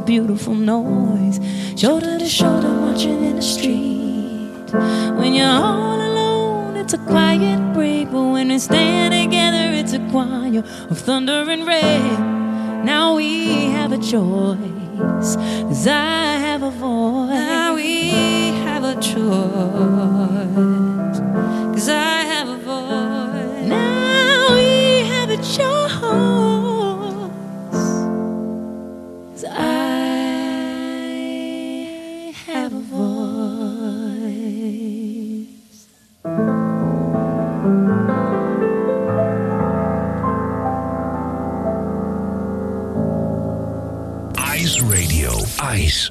beautiful 0.05 0.55
noise. 0.55 1.39
Shoulder 1.75 2.17
to 2.19 2.25
shoulder, 2.27 2.67
marching 2.67 3.23
in 3.23 3.35
the 3.35 3.41
street. 3.41 4.71
When 5.17 5.33
you're 5.33 5.47
all 5.47 5.99
alone, 6.01 6.75
it's 6.77 6.93
a 6.93 6.97
quiet 6.97 7.73
break, 7.73 8.11
but 8.11 8.23
when 8.23 8.49
we 8.49 8.59
stand 8.59 9.13
together, 9.13 9.71
it's 9.79 9.93
a 9.93 9.99
choir 10.11 10.63
of 10.89 10.97
thunder 10.97 11.49
and 11.49 11.65
rain. 11.67 12.85
Now 12.85 13.15
we 13.15 13.65
have 13.77 13.91
a 13.91 13.97
choice, 13.97 15.35
'cause 15.35 15.87
I 15.87 16.37
have 16.47 16.63
a 16.63 16.71
voice. 16.71 17.29
Now 17.29 17.75
we 17.75 18.11
have 18.65 18.83
a 18.83 18.95
choice, 18.95 19.21
'cause 21.73 21.89
I 21.89 22.20
Ice 45.63 46.10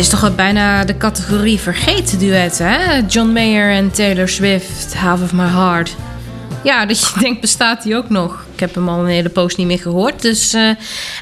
is 0.00 0.08
toch 0.08 0.20
wel 0.20 0.34
bijna 0.34 0.84
de 0.84 0.96
categorie 0.96 1.58
vergeten 1.58 2.18
duetten, 2.18 2.66
hè? 2.66 3.00
John 3.08 3.28
Mayer 3.28 3.70
en 3.70 3.90
Taylor 3.90 4.28
Swift, 4.28 4.94
Half 4.94 5.22
of 5.22 5.32
My 5.32 5.46
Heart. 5.46 5.96
Ja, 6.64 6.86
dat 6.86 7.00
je 7.00 7.20
denkt, 7.20 7.40
bestaat 7.40 7.82
die 7.82 7.96
ook 7.96 8.08
nog? 8.08 8.44
Ik 8.52 8.60
heb 8.60 8.74
hem 8.74 8.88
al 8.88 8.98
een 8.98 9.06
hele 9.06 9.28
poos 9.28 9.56
niet 9.56 9.66
meer 9.66 9.78
gehoord, 9.78 10.22
dus 10.22 10.52
eh, 10.52 10.70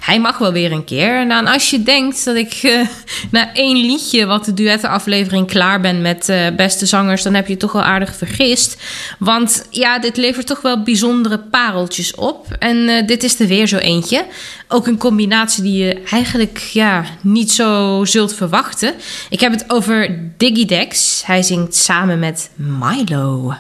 hij 0.01 0.21
mag 0.21 0.39
wel 0.39 0.53
weer 0.53 0.73
een 0.73 0.85
keer. 0.85 1.27
Nou, 1.27 1.47
en 1.47 1.53
als 1.53 1.71
je 1.71 1.83
denkt 1.83 2.25
dat 2.25 2.37
ik 2.37 2.53
eh, 2.63 2.81
na 3.31 3.55
één 3.55 3.77
liedje 3.77 4.27
wat 4.27 4.45
de 4.45 4.55
duettenaflevering 4.55 5.47
klaar 5.47 5.81
ben 5.81 6.03
met 6.03 6.29
eh, 6.29 6.47
beste 6.57 6.87
zangers, 6.87 7.23
dan 7.23 7.35
heb 7.35 7.47
je 7.47 7.53
je 7.53 7.57
toch 7.57 7.73
wel 7.73 7.83
aardig 7.83 8.17
vergist. 8.17 8.83
Want 9.19 9.67
ja, 9.71 9.99
dit 9.99 10.17
levert 10.17 10.47
toch 10.47 10.61
wel 10.61 10.83
bijzondere 10.83 11.39
pareltjes 11.39 12.15
op. 12.15 12.47
En 12.59 12.89
eh, 12.89 13.07
dit 13.07 13.23
is 13.23 13.41
er 13.41 13.47
weer 13.47 13.67
zo 13.67 13.77
eentje. 13.77 14.25
Ook 14.69 14.87
een 14.87 14.99
combinatie 14.99 15.63
die 15.63 15.85
je 15.85 16.03
eigenlijk 16.11 16.59
ja, 16.59 17.05
niet 17.21 17.53
zo 17.53 18.01
zult 18.05 18.35
verwachten. 18.35 18.95
Ik 19.31 19.41
heb 19.41 19.53
het 19.53 19.65
over 19.69 20.19
Diggy 20.37 20.65
Dex. 20.65 21.23
Hij 21.25 21.43
zingt 21.43 21.75
samen 21.75 22.19
met 22.19 22.51
Milo. 22.55 23.55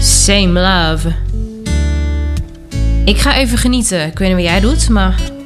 Same 0.00 0.60
love. 0.60 1.12
Ik 3.04 3.18
ga 3.18 3.36
even 3.36 3.58
genieten. 3.58 4.06
Ik 4.06 4.18
weet 4.18 4.28
niet 4.28 4.36
wat 4.36 4.46
jij 4.46 4.60
doet, 4.60 4.88
maar. 4.88 5.41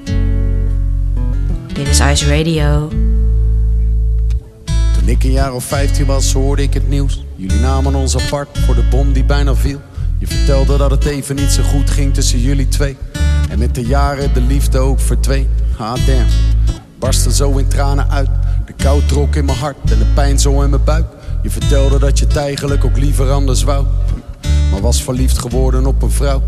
Dit 1.77 1.89
is 1.89 2.01
Ice 2.01 2.37
Radio. 2.37 2.89
Toen 4.99 5.09
ik 5.09 5.24
een 5.24 5.31
jaar 5.31 5.55
of 5.55 5.64
15 5.64 6.07
was, 6.07 6.33
hoorde 6.33 6.62
ik 6.62 6.74
het 6.74 6.89
nieuws. 6.89 7.24
Jullie 7.35 7.61
namen 7.61 7.95
ons 7.95 8.16
apart 8.16 8.59
voor 8.59 8.74
de 8.74 8.85
bom 8.91 9.12
die 9.12 9.24
bijna 9.24 9.55
viel. 9.55 9.81
Je 10.18 10.27
vertelde 10.27 10.77
dat 10.77 10.91
het 10.91 11.05
even 11.05 11.37
niet 11.37 11.51
zo 11.51 11.62
goed 11.62 11.91
ging 11.91 12.14
tussen 12.14 12.41
jullie 12.41 12.68
twee. 12.68 12.97
En 13.51 13.59
met 13.59 13.74
de 13.74 13.87
jaren 13.87 14.35
de 14.35 14.41
liefde 14.41 14.79
ook 14.79 15.01
verdween. 15.01 15.49
Ah 15.79 15.95
damn, 16.07 16.27
barstte 16.99 17.33
zo 17.33 17.57
in 17.57 17.68
tranen 17.68 18.11
uit. 18.11 18.29
De 18.66 18.72
kou 18.72 19.03
trok 19.07 19.35
in 19.35 19.45
mijn 19.45 19.59
hart 19.59 19.91
en 19.91 19.99
de 19.99 20.12
pijn 20.14 20.39
zo 20.39 20.62
in 20.62 20.70
mijn 20.70 20.85
buik. 20.85 21.07
Je 21.43 21.51
vertelde 21.51 21.99
dat 21.99 22.18
je 22.18 22.24
het 22.24 22.37
eigenlijk 22.37 22.85
ook 22.85 22.99
liever 22.99 23.31
anders 23.31 23.62
wou. 23.62 23.87
Maar 24.70 24.81
was 24.81 25.03
verliefd 25.03 25.39
geworden 25.39 25.87
op 25.87 26.03
een 26.03 26.11
vrouw. 26.11 26.43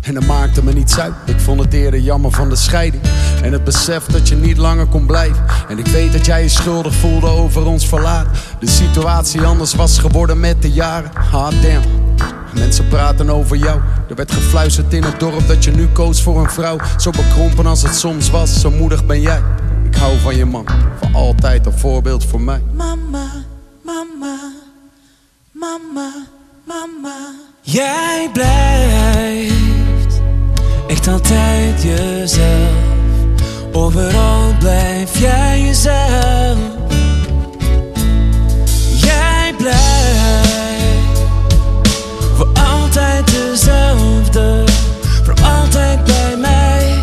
En 0.00 0.14
dat 0.14 0.26
maakte 0.26 0.64
me 0.64 0.72
niets 0.72 0.98
uit. 0.98 1.12
Ik 1.26 1.40
vond 1.40 1.60
het 1.60 1.72
eerder 1.72 2.00
jammer 2.00 2.30
van 2.30 2.48
de 2.48 2.56
scheiding. 2.56 3.02
En 3.42 3.52
het 3.52 3.64
besef 3.64 4.04
dat 4.04 4.28
je 4.28 4.34
niet 4.34 4.56
langer 4.56 4.86
kon 4.86 5.06
blijven. 5.06 5.44
En 5.68 5.78
ik 5.78 5.86
weet 5.86 6.12
dat 6.12 6.26
jij 6.26 6.42
je 6.42 6.48
schuldig 6.48 6.94
voelde 6.94 7.26
over 7.26 7.66
ons 7.66 7.88
verlaat. 7.88 8.26
De 8.60 8.68
situatie 8.68 9.42
anders 9.42 9.74
was 9.74 9.98
geworden 9.98 10.40
met 10.40 10.62
de 10.62 10.70
jaren. 10.70 11.10
Ah 11.32 11.50
damn. 11.62 11.84
Mensen 12.54 12.88
praten 12.88 13.30
over 13.30 13.56
jou. 13.56 13.80
Er 14.08 14.14
werd 14.14 14.32
gefluisterd 14.32 14.92
in 14.92 15.02
het 15.02 15.20
dorp 15.20 15.48
dat 15.48 15.64
je 15.64 15.70
nu 15.70 15.86
koos 15.86 16.22
voor 16.22 16.40
een 16.40 16.50
vrouw. 16.50 16.78
Zo 16.98 17.10
bekrompen 17.10 17.66
als 17.66 17.82
het 17.82 17.94
soms 17.94 18.30
was, 18.30 18.60
zo 18.60 18.70
moedig 18.70 19.06
ben 19.06 19.20
jij. 19.20 19.42
Ik 19.84 19.94
hou 19.96 20.18
van 20.18 20.36
je 20.36 20.44
man, 20.44 20.66
voor 21.00 21.10
altijd 21.12 21.66
een 21.66 21.78
voorbeeld 21.78 22.24
voor 22.24 22.40
mij. 22.40 22.62
Mama, 22.72 23.26
mama, 23.84 24.38
mama, 25.52 26.10
mama. 26.64 27.16
Jij 27.60 28.30
blijft 28.32 29.69
echt 30.90 31.08
altijd 31.08 31.82
jezelf. 31.82 32.72
Overal 33.72 34.54
blijf 34.58 35.18
jij 35.18 35.60
jezelf. 35.60 36.56
Jij 38.94 39.54
blijft 39.58 41.20
voor 42.36 42.48
altijd 42.74 43.26
dezelfde. 43.26 44.64
Voor 45.24 45.34
altijd 45.42 46.04
bij 46.04 46.36
mij. 46.40 46.98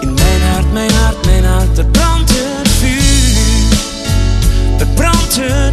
In 0.00 0.14
mijn 0.14 0.42
hart, 0.52 0.72
mijn 0.72 0.92
hart, 0.92 1.24
mijn 1.24 1.44
hart. 1.44 1.78
Er 1.78 1.86
brandt 1.86 2.30
het 2.30 2.68
vuur. 2.68 3.78
Er 4.78 4.86
brandt 4.94 5.36
het 5.40 5.67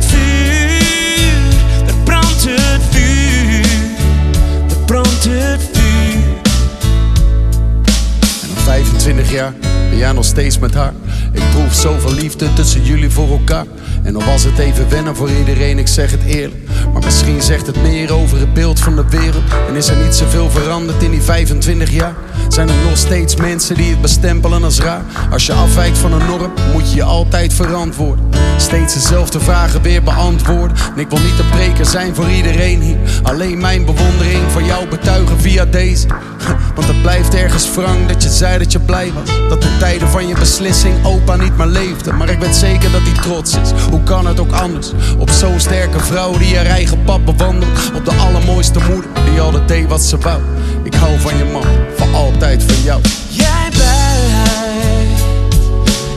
20 9.06 9.32
jaar 9.32 9.54
ben 9.90 9.98
jij 9.98 10.12
nog 10.12 10.26
steeds 10.26 10.60
met 10.60 10.74
haar. 10.74 10.94
Ik 11.36 11.50
proef 11.52 11.74
zoveel 11.74 12.14
liefde 12.14 12.54
tussen 12.54 12.84
jullie 12.84 13.10
voor 13.10 13.30
elkaar. 13.30 13.66
En 14.04 14.14
dan 14.14 14.26
was 14.26 14.44
het 14.44 14.58
even 14.58 14.90
wennen 14.90 15.16
voor 15.16 15.30
iedereen, 15.30 15.80
ik 15.80 15.88
zeg 15.88 16.12
het 16.12 16.24
eerlijk. 16.24 16.64
Maar 16.94 17.04
misschien 17.04 17.42
zegt 17.42 17.68
het 17.68 17.82
meer 17.82 18.14
over 18.14 18.40
het 18.40 18.54
beeld 18.54 18.80
van 18.80 18.96
de 18.96 19.04
wereld. 19.10 19.44
En 19.68 19.76
is 19.76 19.88
er 19.88 20.04
niet 20.04 20.16
zoveel 20.16 20.50
veranderd 20.50 21.04
in 21.04 21.12
die 21.12 21.22
25 21.22 21.92
jaar? 21.92 22.14
Zijn 22.48 22.70
er 22.70 22.76
nog 22.88 22.98
steeds 22.98 23.36
mensen 23.36 23.76
die 23.76 23.90
het 23.90 24.02
bestempelen 24.02 24.64
als 24.64 24.80
raar? 24.80 25.06
Als 25.32 25.46
je 25.46 25.54
afwijkt 25.54 25.98
van 25.98 26.14
een 26.14 26.26
norm, 26.26 26.52
moet 26.74 26.90
je 26.90 26.96
je 26.96 27.04
altijd 27.04 27.54
verantwoorden. 27.54 28.26
Steeds 28.58 28.94
dezelfde 28.94 29.40
vragen 29.40 29.82
weer 29.82 30.04
beantwoorden. 30.04 30.78
En 30.96 31.00
ik 31.00 31.10
wil 31.10 31.20
niet 31.20 31.40
een 31.40 31.50
preker 31.50 31.86
zijn 31.86 32.16
voor 32.16 32.30
iedereen 32.30 32.82
hier. 32.82 32.98
Alleen 33.24 33.58
mijn 33.60 33.86
bewondering 33.86 34.52
voor 34.52 34.64
jou 34.64 34.88
betuigen 34.88 35.40
via 35.40 35.66
deze. 35.66 36.08
Want 36.76 36.88
het 36.88 37.02
blijft 37.02 37.34
ergens 37.34 37.76
wrang 37.76 38.08
dat 38.08 38.24
je 38.24 38.30
zei 38.30 38.58
dat 38.58 38.72
je 38.72 38.80
blij 38.80 39.12
was. 39.14 39.50
Dat 39.50 39.62
de 39.62 39.78
tijden 39.80 40.08
van 40.08 40.28
je 40.28 40.36
beslissing 40.36 41.06
opa 41.26 41.44
niet 41.44 41.58
meer 41.58 41.68
leefde. 41.68 42.14
Maar 42.14 42.30
ik 42.30 42.40
weet 42.40 42.56
zeker 42.56 42.92
dat 42.92 43.02
hij 43.02 43.14
trots 43.14 43.58
is. 43.58 43.72
Hoe 43.90 44.04
kan 44.04 44.28
het 44.28 44.40
ook 44.40 44.52
anders? 44.52 44.92
Op 45.18 45.30
zo'n 45.30 45.60
sterke 45.60 46.00
vrouw 46.00 46.38
die 46.38 46.56
haar 46.56 46.66
eigen 46.66 47.04
pad 47.04 47.26
bewandelt. 47.26 47.92
Op 47.96 48.06
de 48.06 48.12
allermooiste 48.14 48.80
moeder 48.90 49.10
die 49.32 49.42
altijd 49.42 49.68
deed 49.68 49.88
wat 49.88 50.02
ze 50.02 50.18
wou. 50.18 50.42
Ik 50.84 50.94
hou 50.94 51.20
van 51.20 51.38
je 51.38 51.46
man, 51.46 51.66
voor 51.96 52.14
altijd 52.14 52.64
van 52.64 52.84
jou. 52.84 53.02
Jij 53.30 53.70
blijft 53.70 55.24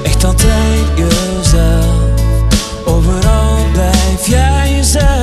echt 0.02 0.24
altijd 0.24 0.80
jezelf. 0.96 1.94
Overal 2.84 3.66
blijf 3.72 4.26
jij 4.26 4.72
jezelf. 4.76 5.17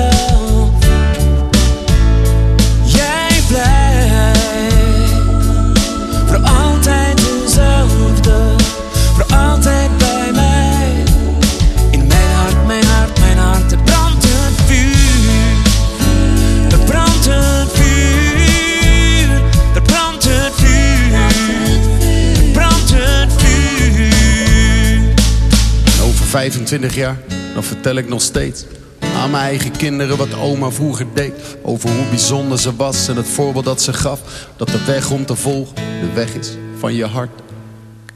25 26.36 26.96
jaar, 26.96 27.18
dan 27.54 27.64
vertel 27.64 27.96
ik 27.96 28.08
nog 28.08 28.22
steeds 28.22 28.66
aan 29.00 29.32
mijn 29.32 29.44
eigen 29.44 29.72
kinderen 29.72 30.18
wat 30.18 30.40
oma 30.40 30.70
vroeger 30.70 31.06
deed. 31.14 31.34
Over 31.62 31.90
hoe 31.90 32.06
bijzonder 32.10 32.60
ze 32.60 32.76
was 32.76 33.08
en 33.08 33.16
het 33.16 33.28
voorbeeld 33.28 33.66
dat 33.66 33.82
ze 33.82 33.94
gaf. 33.94 34.48
Dat 34.58 34.68
de 34.68 34.84
weg 34.86 35.12
om 35.12 35.26
te 35.26 35.36
volgen 35.36 35.76
de 35.76 36.14
weg 36.14 36.34
is 36.34 36.52
van 36.78 36.94
je 36.94 37.06
hart. 37.06 37.30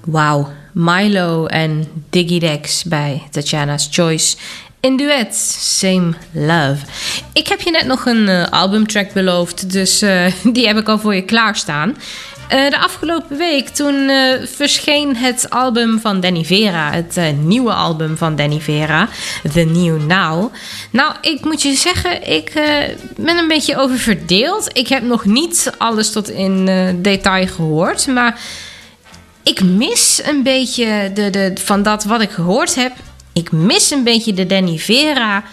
Wauw, 0.05 0.49
Milo 0.73 1.45
en 1.45 1.87
Diggy 2.09 2.39
Dex 2.39 2.83
bij 2.83 3.23
Tatjana's 3.31 3.87
Choice. 3.91 4.37
In 4.79 4.97
duet, 4.97 5.35
Same 5.59 6.13
Love. 6.31 6.85
Ik 7.33 7.47
heb 7.47 7.61
je 7.61 7.71
net 7.71 7.85
nog 7.85 8.05
een 8.05 8.27
eh, 8.27 8.47
albumtrack 8.49 9.13
beloofd, 9.13 9.71
dus 9.71 10.01
eh, 10.01 10.33
die 10.53 10.67
heb 10.67 10.77
ik 10.77 10.87
al 10.87 10.99
voor 10.99 11.15
je 11.15 11.25
klaarstaan. 11.25 11.95
Eh, 12.49 12.69
de 12.69 12.79
afgelopen 12.79 13.37
week 13.37 13.69
toen 13.69 14.09
eh, 14.09 14.45
verscheen 14.45 15.15
het 15.15 15.49
album 15.49 15.99
van 15.99 16.19
Danny 16.19 16.43
Vera, 16.43 16.91
het 16.91 17.17
eh, 17.17 17.31
nieuwe 17.41 17.73
album 17.73 18.17
van 18.17 18.35
Danny 18.35 18.59
Vera, 18.59 19.09
The 19.53 19.61
New 19.61 20.01
Now. 20.01 20.53
Nou, 20.91 21.13
ik 21.21 21.45
moet 21.45 21.61
je 21.61 21.73
zeggen, 21.73 22.27
ik 22.27 22.51
ben 23.15 23.37
een 23.37 23.47
beetje 23.47 23.77
over 23.77 23.97
verdeeld. 23.97 24.77
Ik 24.77 24.87
heb 24.87 25.03
nog 25.03 25.25
niet 25.25 25.71
alles 25.77 26.11
tot 26.11 26.29
in 26.29 26.65
detail 27.01 27.47
gehoord, 27.47 28.07
maar 28.07 28.39
ik 29.43 29.63
mis 29.63 30.21
een 30.25 30.43
beetje 30.43 31.11
de, 31.13 31.29
de, 31.29 31.51
van 31.63 31.83
dat 31.83 32.03
wat 32.03 32.21
ik 32.21 32.31
gehoord 32.31 32.75
heb. 32.75 32.91
Ik 33.33 33.51
mis 33.51 33.91
een 33.91 34.03
beetje 34.03 34.33
de 34.33 34.45
Danny 34.45 34.77
Vera 34.77 35.43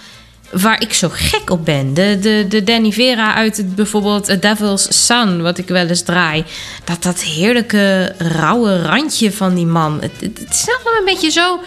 waar 0.51 0.81
ik 0.81 0.93
zo 0.93 1.09
gek 1.13 1.51
op 1.51 1.65
ben. 1.65 1.95
De, 1.95 2.19
de, 2.21 2.47
de 2.49 2.65
Danny 2.65 2.93
Vera 2.93 3.35
uit 3.35 3.57
het, 3.57 3.75
bijvoorbeeld 3.75 4.43
Devil's 4.43 5.07
Son, 5.07 5.43
wat 5.43 5.59
ik 5.59 5.69
wel 5.69 5.87
eens 5.87 6.03
draai. 6.03 6.45
Dat, 6.85 7.03
dat 7.03 7.21
heerlijke 7.21 8.15
rauwe 8.19 8.83
randje 8.83 9.33
van 9.33 9.55
die 9.55 9.67
man. 9.67 10.01
Het, 10.01 10.13
het, 10.21 10.39
het 10.39 10.53
is 10.53 10.69
een 10.99 11.05
beetje 11.05 11.31
zo... 11.31 11.61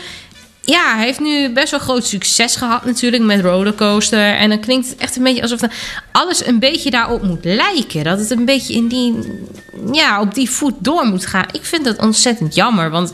Ja, 0.62 0.96
hij 0.96 1.06
heeft 1.06 1.20
nu 1.20 1.54
best 1.54 1.72
wel 1.72 1.80
groot 1.80 2.06
succes 2.06 2.56
gehad 2.56 2.86
natuurlijk 2.86 3.24
met 3.24 3.42
Rollercoaster. 3.42 4.36
En 4.36 4.50
dan 4.50 4.60
klinkt 4.60 4.90
het 4.90 4.98
echt 4.98 5.16
een 5.16 5.24
beetje 5.24 5.42
alsof 5.42 5.60
alles 6.12 6.46
een 6.46 6.60
beetje 6.60 6.92
daarop 6.92 7.24
moet 7.24 7.46
lijken. 7.46 8.04
Dat 8.04 8.20
het 8.20 8.32
een 8.32 8.46
beetje 8.46 8.74
in 8.74 8.88
die, 8.88 9.16
ja, 9.92 10.22
op 10.22 10.34
die 10.34 10.50
voet 10.50 10.74
door 10.78 11.06
moet 11.06 11.26
gaan. 11.26 11.46
Ik 11.52 11.66
vind 11.66 11.86
dat 11.86 11.98
ontzettend 11.98 12.56
jammer, 12.56 12.90
want 12.90 13.12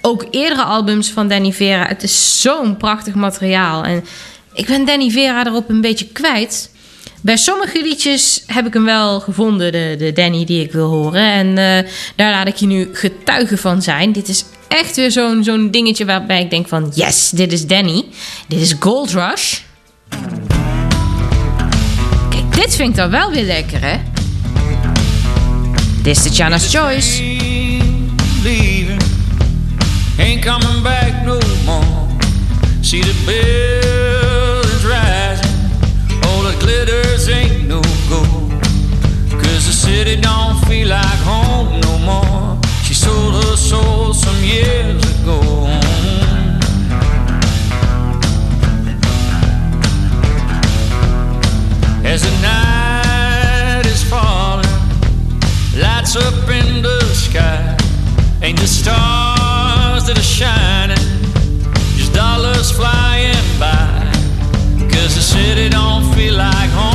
ook 0.00 0.26
eerdere 0.30 0.62
albums 0.62 1.10
van 1.10 1.28
Danny 1.28 1.52
Vera... 1.52 1.86
het 1.86 2.02
is 2.02 2.40
zo'n 2.40 2.76
prachtig 2.76 3.14
materiaal. 3.14 3.84
En 3.84 4.04
ik 4.54 4.66
ben 4.66 4.84
Danny 4.84 5.10
Vera 5.10 5.46
erop 5.46 5.68
een 5.68 5.80
beetje 5.80 6.06
kwijt. 6.06 6.70
Bij 7.20 7.36
sommige 7.36 7.82
liedjes 7.82 8.42
heb 8.46 8.66
ik 8.66 8.74
hem 8.74 8.84
wel 8.84 9.20
gevonden, 9.20 9.72
de, 9.72 9.94
de 9.98 10.12
Danny 10.12 10.44
die 10.44 10.62
ik 10.62 10.72
wil 10.72 10.88
horen. 10.88 11.22
En 11.22 11.48
eh, 11.48 11.90
daar 12.16 12.30
laat 12.30 12.48
ik 12.48 12.56
je 12.56 12.66
nu 12.66 12.88
getuige 12.92 13.56
van 13.56 13.82
zijn. 13.82 14.12
Dit 14.12 14.28
is 14.28 14.44
echt 14.68 14.96
weer 14.96 15.10
zo'n 15.10 15.44
zo'n 15.44 15.70
dingetje 15.70 16.04
waarbij 16.04 16.42
ik 16.42 16.50
denk 16.50 16.68
van... 16.68 16.92
Yes, 16.94 17.30
dit 17.30 17.52
is 17.52 17.66
Danny. 17.66 18.04
Dit 18.48 18.60
is 18.60 18.74
Gold 18.80 19.10
Rush. 19.10 19.58
Kijk, 22.30 22.54
dit 22.54 22.76
vind 22.76 22.88
ik 22.88 22.96
dan 22.96 23.10
wel 23.10 23.30
weer 23.30 23.44
lekker, 23.44 23.80
hè? 23.80 23.96
Dit 26.02 26.16
is 26.16 26.22
Tatjana's 26.22 26.74
Choice. 26.74 27.22
leaving, 28.44 29.00
ain't 30.18 30.42
coming 30.42 30.82
back 30.82 31.24
no 31.24 31.40
more. 31.64 32.08
See 32.82 33.00
the 33.00 33.14
buildings 33.24 34.03
gold. 38.08 38.50
Cause 39.30 39.66
the 39.66 39.72
city 39.72 40.16
don't 40.20 40.56
feel 40.66 40.88
like 40.88 41.20
home 41.24 41.80
no 41.80 41.98
more. 41.98 42.58
She 42.82 42.94
sold 42.94 43.34
her 43.44 43.56
soul 43.56 44.12
some 44.12 44.40
years 44.42 45.02
ago. 45.20 45.40
As 52.04 52.22
the 52.22 52.34
night 52.42 53.86
is 53.86 54.02
falling 54.04 54.74
lights 55.76 56.16
up 56.16 56.48
in 56.48 56.82
the 56.82 57.00
sky. 57.14 57.76
Ain't 58.42 58.58
the 58.60 58.66
stars 58.66 60.06
that 60.06 60.18
are 60.18 60.22
shining, 60.22 60.96
just 61.96 62.12
dollars 62.12 62.70
flying 62.70 63.34
by. 63.58 64.12
Cause 64.92 65.14
the 65.14 65.22
city 65.22 65.68
don't 65.68 66.04
feel 66.14 66.34
like 66.34 66.70
home 66.70 66.93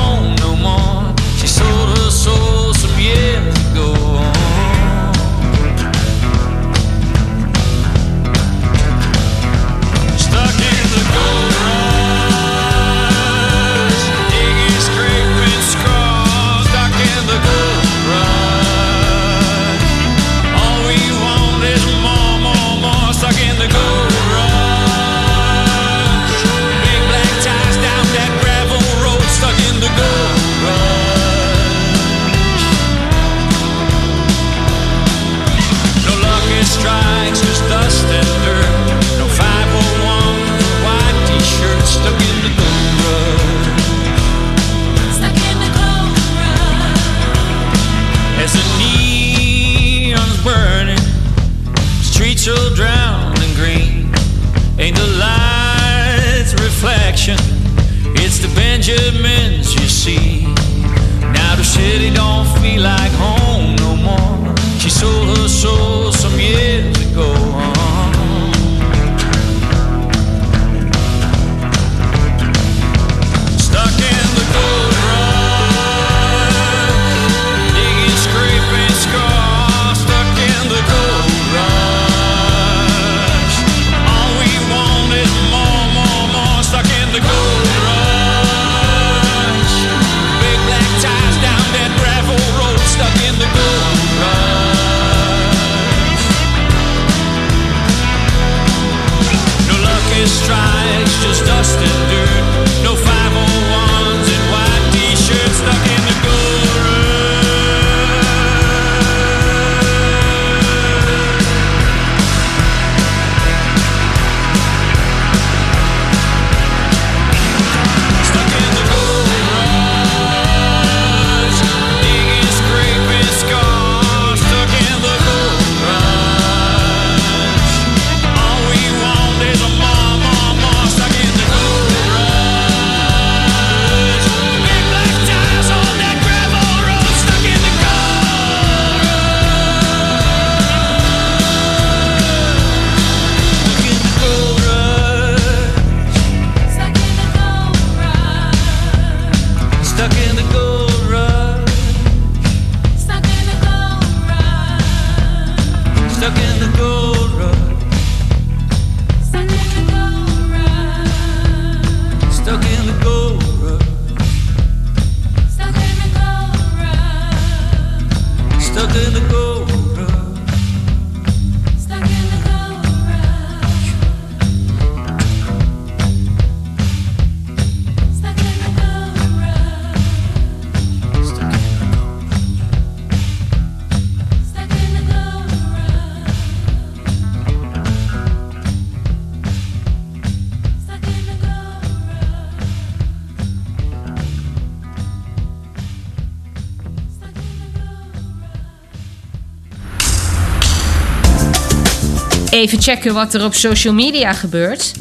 Even 202.69 202.83
checken 202.83 203.13
wat 203.13 203.33
er 203.33 203.43
op 203.43 203.53
social 203.53 203.93
media 203.93 204.33
gebeurt. 204.33 204.91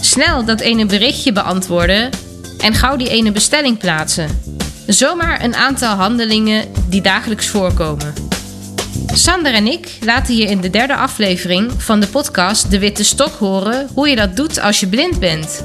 Snel 0.00 0.44
dat 0.44 0.60
ene 0.60 0.86
berichtje 0.86 1.32
beantwoorden 1.32 2.10
en 2.58 2.74
gauw 2.74 2.96
die 2.96 3.08
ene 3.08 3.32
bestelling 3.32 3.78
plaatsen. 3.78 4.40
Zomaar 4.86 5.44
een 5.44 5.54
aantal 5.54 5.94
handelingen 5.94 6.64
die 6.88 7.00
dagelijks 7.00 7.46
voorkomen. 7.46 8.14
Sander 9.14 9.54
en 9.54 9.66
ik 9.66 9.88
laten 10.04 10.36
je 10.36 10.44
in 10.44 10.60
de 10.60 10.70
derde 10.70 10.96
aflevering 10.96 11.72
van 11.76 12.00
de 12.00 12.06
podcast 12.06 12.70
De 12.70 12.78
Witte 12.78 13.04
Stok 13.04 13.34
horen 13.34 13.88
hoe 13.94 14.08
je 14.08 14.16
dat 14.16 14.36
doet 14.36 14.60
als 14.60 14.80
je 14.80 14.86
blind 14.86 15.18
bent. 15.18 15.64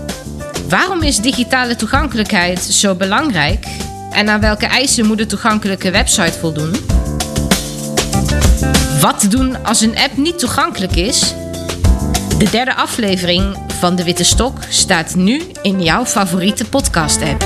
Waarom 0.70 1.02
is 1.02 1.18
digitale 1.18 1.76
toegankelijkheid 1.76 2.60
zo 2.60 2.96
belangrijk? 2.96 3.66
En 4.12 4.30
aan 4.30 4.42
welke 4.42 4.66
eisen 4.66 5.06
moet 5.06 5.18
de 5.18 5.26
toegankelijke 5.26 5.92
website 5.92 6.40
voldoen? 6.40 6.93
Wat 9.04 9.26
doen 9.30 9.64
als 9.64 9.82
een 9.82 9.98
app 9.98 10.18
niet 10.18 10.40
toegankelijk 10.40 10.96
is? 10.96 11.34
De 12.38 12.48
derde 12.52 12.76
aflevering 12.76 13.58
van 13.68 13.96
De 13.96 14.04
Witte 14.04 14.24
Stok 14.24 14.58
staat 14.70 15.16
nu 15.16 15.42
in 15.62 15.82
jouw 15.82 16.06
favoriete 16.06 16.66
podcast-app. 16.66 17.46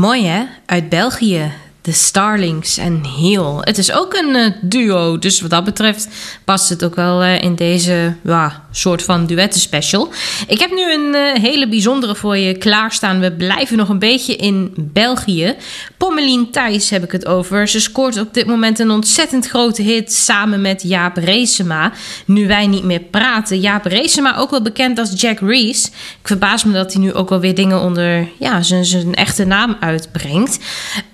Mooi 0.00 0.26
hè? 0.26 0.44
Uit 0.66 0.88
België. 0.88 1.52
De 1.80 1.92
Starlings 1.92 2.78
en 2.78 3.04
Heel. 3.04 3.60
Het 3.60 3.78
is 3.78 3.92
ook 3.92 4.14
een 4.14 4.34
eh, 4.34 4.52
duo, 4.60 5.18
dus 5.18 5.40
wat 5.40 5.50
dat 5.50 5.64
betreft 5.64 6.08
past 6.44 6.68
het 6.68 6.84
ook 6.84 6.94
wel 6.94 7.22
eh, 7.22 7.42
in 7.42 7.54
deze 7.54 8.16
ja, 8.22 8.64
soort 8.70 9.02
van 9.02 9.26
duetten 9.26 9.60
special. 9.60 10.08
Ik 10.46 10.58
heb 10.58 10.70
nu 10.70 10.92
een 10.92 11.14
eh, 11.14 11.42
hele 11.42 11.68
bijzondere 11.68 12.14
voor 12.14 12.36
je 12.36 12.58
klaarstaan. 12.58 13.20
We 13.20 13.32
blijven 13.32 13.76
nog 13.76 13.88
een 13.88 13.98
beetje 13.98 14.36
in 14.36 14.74
België. 14.76 15.54
Pommelien 15.96 16.50
Thijs 16.50 16.90
heb 16.90 17.04
ik 17.04 17.12
het 17.12 17.26
over. 17.26 17.68
Ze 17.68 17.80
scoort 17.80 18.20
op 18.20 18.34
dit 18.34 18.46
moment 18.46 18.78
een 18.78 18.90
ontzettend 18.90 19.48
grote 19.48 19.82
hit 19.82 20.12
samen 20.12 20.60
met 20.60 20.82
Jaap 20.82 21.16
Reesema. 21.16 21.92
Nu 22.24 22.46
wij 22.46 22.66
niet 22.66 22.84
meer 22.84 23.00
praten. 23.00 23.60
Jaap 23.60 23.84
Reesema, 23.84 24.36
ook 24.36 24.50
wel 24.50 24.62
bekend 24.62 24.98
als 24.98 25.20
Jack 25.20 25.38
Reese. 25.40 25.88
Ik 26.20 26.26
verbaas 26.26 26.64
me 26.64 26.72
dat 26.72 26.92
hij 26.92 27.02
nu 27.02 27.12
ook 27.12 27.28
wel 27.28 27.40
weer 27.40 27.54
dingen 27.54 27.80
onder 27.80 28.28
ja, 28.38 28.62
zijn, 28.62 28.84
zijn 28.84 29.14
echte 29.14 29.44
naam 29.44 29.76
uitbrengt. 29.80 30.58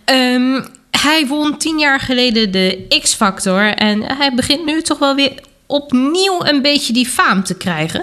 Ehm, 0.04 0.60
hij 0.90 1.26
won 1.26 1.58
tien 1.58 1.78
jaar 1.78 2.00
geleden 2.00 2.50
de 2.52 2.86
X-Factor. 3.02 3.74
En 3.74 4.02
hij 4.02 4.34
begint 4.34 4.64
nu 4.64 4.82
toch 4.82 4.98
wel 4.98 5.14
weer 5.14 5.32
opnieuw 5.66 6.44
een 6.44 6.62
beetje 6.62 6.92
die 6.92 7.06
faam 7.06 7.44
te 7.44 7.56
krijgen. 7.56 8.02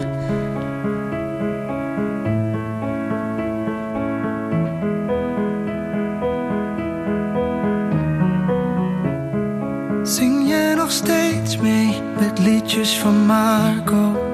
Zing 10.03 10.47
je 10.47 10.73
nog 10.75 10.91
steeds 10.91 11.57
mee 11.57 12.01
met 12.19 12.39
liedjes 12.39 12.97
van 12.97 13.25
Marco? 13.25 14.31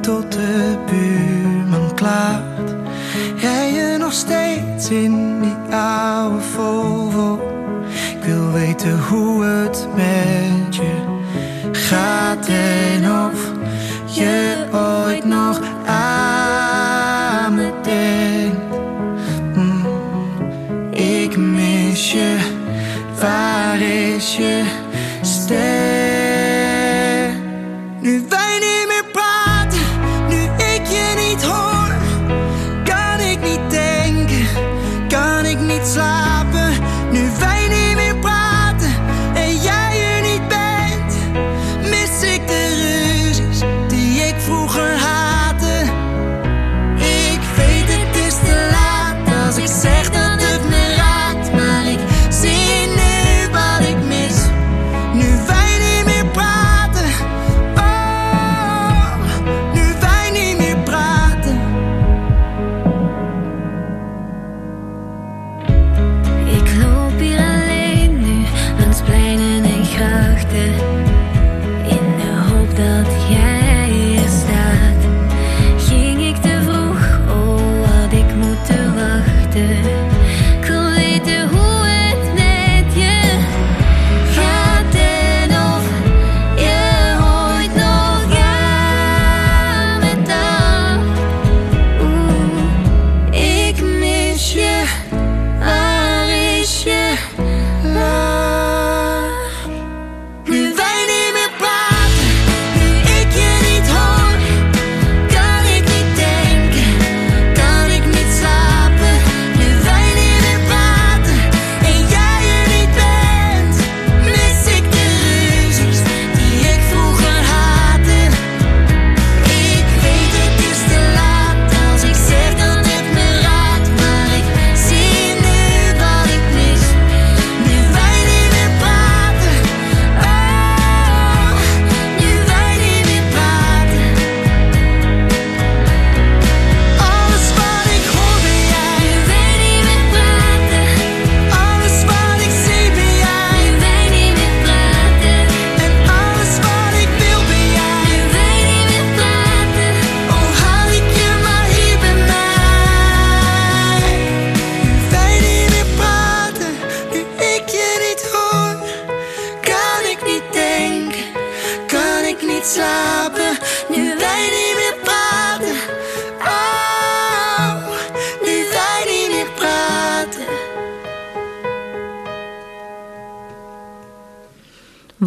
Tot 0.00 0.32
de 0.32 0.76
buurman 0.86 1.94
klaart. 1.94 2.74
Rij 3.36 3.72
je 3.72 3.96
nog 3.98 4.12
steeds 4.12 4.90
in 4.90 5.40
die 5.40 5.76
oude 5.76 6.40
Volvo? 6.40 7.40
Ik 8.16 8.24
wil 8.24 8.52
weten 8.52 8.98
hoe 8.98 9.44
het 9.44 9.88
met 9.94 10.76
je 10.76 11.11
gaat 11.92 12.46
en 12.46 13.10
of 13.10 13.50
je 14.06 14.66
ooit 14.72 15.24
nog 15.24 15.60
aan 15.86 17.54
me 17.54 17.72
denkt. 17.82 18.76
Mm, 19.54 19.86
ik 20.90 21.36
mis 21.36 22.12
je, 22.12 22.36
waar 23.20 23.80
is 23.80 24.36
je 24.36 24.64
stem? 25.20 25.60
Nu 28.00 28.26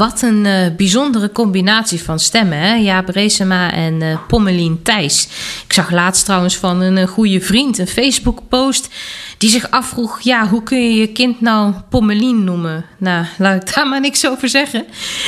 Wat 0.05 0.21
een 0.21 0.45
eh, 0.45 0.75
bijzondere 0.77 1.31
combinatie 1.31 2.03
van 2.03 2.19
stemmen, 2.19 2.57
hè? 2.57 2.75
Jaap 2.75 3.09
en 3.09 4.01
eh 4.01 4.17
Pommelien 4.27 4.81
Thijs. 4.83 5.27
Ik 5.67 5.73
zag 5.73 5.91
laatst 5.91 6.25
trouwens 6.25 6.55
van 6.55 6.81
een 6.81 6.97
eh, 6.97 7.07
goede 7.07 7.41
vriend 7.41 7.77
een 7.77 7.87
Facebook-post 7.87 8.89
die 9.37 9.49
zich 9.49 9.71
afvroeg: 9.71 10.19
ja, 10.21 10.47
hoe 10.47 10.63
kun 10.63 10.83
je 10.83 10.99
je 10.99 11.07
kind 11.07 11.41
nou 11.41 11.73
Pommelien 11.89 12.43
noemen? 12.43 12.85
Nou, 12.97 13.25
laat 13.37 13.61
ik 13.61 13.75
daar 13.75 13.87
maar 13.87 13.99
niks 13.99 14.27
over 14.27 14.49
zeggen. 14.49 14.85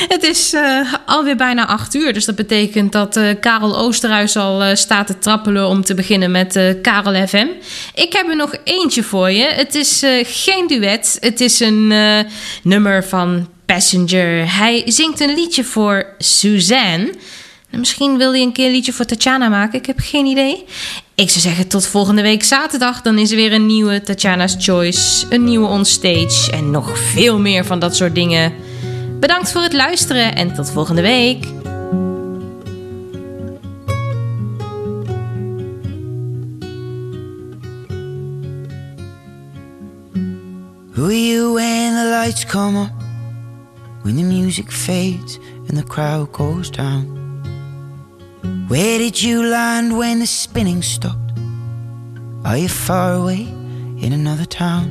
Het 0.08 0.22
is 0.22 0.52
eh, 0.52 0.94
alweer 1.06 1.36
bijna 1.36 1.66
acht 1.66 1.94
uur, 1.94 2.12
dus 2.12 2.24
dat 2.24 2.36
betekent 2.36 2.92
dat 2.92 3.20
Karel 3.40 3.78
Oosterhuis 3.78 4.36
al 4.36 4.76
staat 4.76 5.06
te 5.06 5.18
trappelen 5.18 5.68
om 5.68 5.84
te 5.84 5.94
beginnen 5.94 6.30
met 6.30 6.78
Karel 6.82 7.26
FM. 7.26 7.46
Ik 7.94 8.12
heb 8.12 8.28
er 8.28 8.36
nog 8.36 8.54
eentje 8.64 9.02
voor 9.02 9.30
je. 9.30 9.44
Het 9.44 9.74
is 9.74 10.02
geen 10.22 10.66
duet, 10.66 11.16
het 11.20 11.40
is 11.40 11.60
een 11.60 11.92
nummer 12.62 13.04
van 13.04 13.48
Passenger. 13.74 14.56
Hij 14.56 14.82
zingt 14.86 15.20
een 15.20 15.34
liedje 15.34 15.64
voor 15.64 16.06
Suzanne. 16.18 17.12
En 17.70 17.78
Misschien 17.78 18.18
wil 18.18 18.32
hij 18.32 18.42
een 18.42 18.52
keer 18.52 18.66
een 18.66 18.72
liedje 18.72 18.92
voor 18.92 19.04
Tatjana 19.04 19.48
maken. 19.48 19.78
Ik 19.78 19.86
heb 19.86 19.98
geen 19.98 20.26
idee. 20.26 20.64
Ik 21.14 21.30
zou 21.30 21.40
zeggen 21.40 21.68
tot 21.68 21.86
volgende 21.86 22.22
week 22.22 22.44
zaterdag. 22.44 23.02
Dan 23.02 23.18
is 23.18 23.30
er 23.30 23.36
weer 23.36 23.52
een 23.52 23.66
nieuwe 23.66 24.02
Tatjana's 24.02 24.56
Choice. 24.58 25.26
Een 25.30 25.44
nieuwe 25.44 25.66
onstage. 25.66 26.50
En 26.50 26.70
nog 26.70 26.98
veel 26.98 27.38
meer 27.38 27.64
van 27.64 27.78
dat 27.78 27.96
soort 27.96 28.14
dingen. 28.14 28.52
Bedankt 29.20 29.52
voor 29.52 29.62
het 29.62 29.72
luisteren 29.72 30.34
en 30.34 30.54
tot 30.54 30.70
volgende 30.70 31.02
week. 31.02 31.44
You 40.94 41.58
the 41.94 42.08
lights 42.10 42.46
come? 42.46 42.97
When 44.08 44.16
the 44.16 44.22
music 44.22 44.72
fades 44.72 45.38
and 45.68 45.76
the 45.76 45.82
crowd 45.82 46.32
goes 46.32 46.70
down? 46.70 47.04
Where 48.68 48.96
did 48.96 49.22
you 49.22 49.44
land 49.44 49.98
when 49.98 50.20
the 50.20 50.26
spinning 50.26 50.80
stopped? 50.80 51.34
Are 52.42 52.56
you 52.56 52.70
far 52.70 53.12
away 53.12 53.42
in 53.42 54.14
another 54.14 54.46
town? 54.46 54.88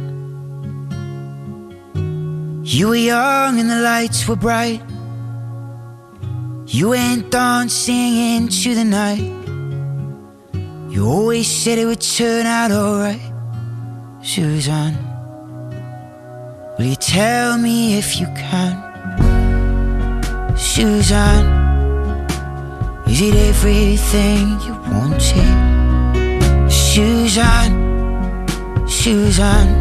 You 2.64 2.90
were 2.90 2.96
young 2.96 3.60
and 3.60 3.68
the 3.68 3.82
lights 3.82 4.28
were 4.28 4.36
bright. 4.36 4.84
You 6.68 6.90
went 6.90 7.32
dancing 7.32 8.18
into 8.36 8.76
the 8.76 8.84
night. 8.84 9.34
You 10.92 11.08
always 11.08 11.48
said 11.48 11.80
it 11.80 11.86
would 11.86 12.02
turn 12.02 12.46
out 12.46 12.70
alright, 12.70 13.34
Suzanne. 14.22 15.00
Will 16.78 16.86
you 16.86 16.96
tell 16.96 17.58
me 17.58 17.98
if 17.98 18.20
you 18.20 18.28
can? 18.36 18.87
Suzanne, 20.58 21.46
is 23.08 23.22
it 23.22 23.36
everything 23.36 24.60
you 24.62 24.74
wanted? 24.92 26.72
Suzanne, 26.72 27.78
Suzanne, 28.88 29.76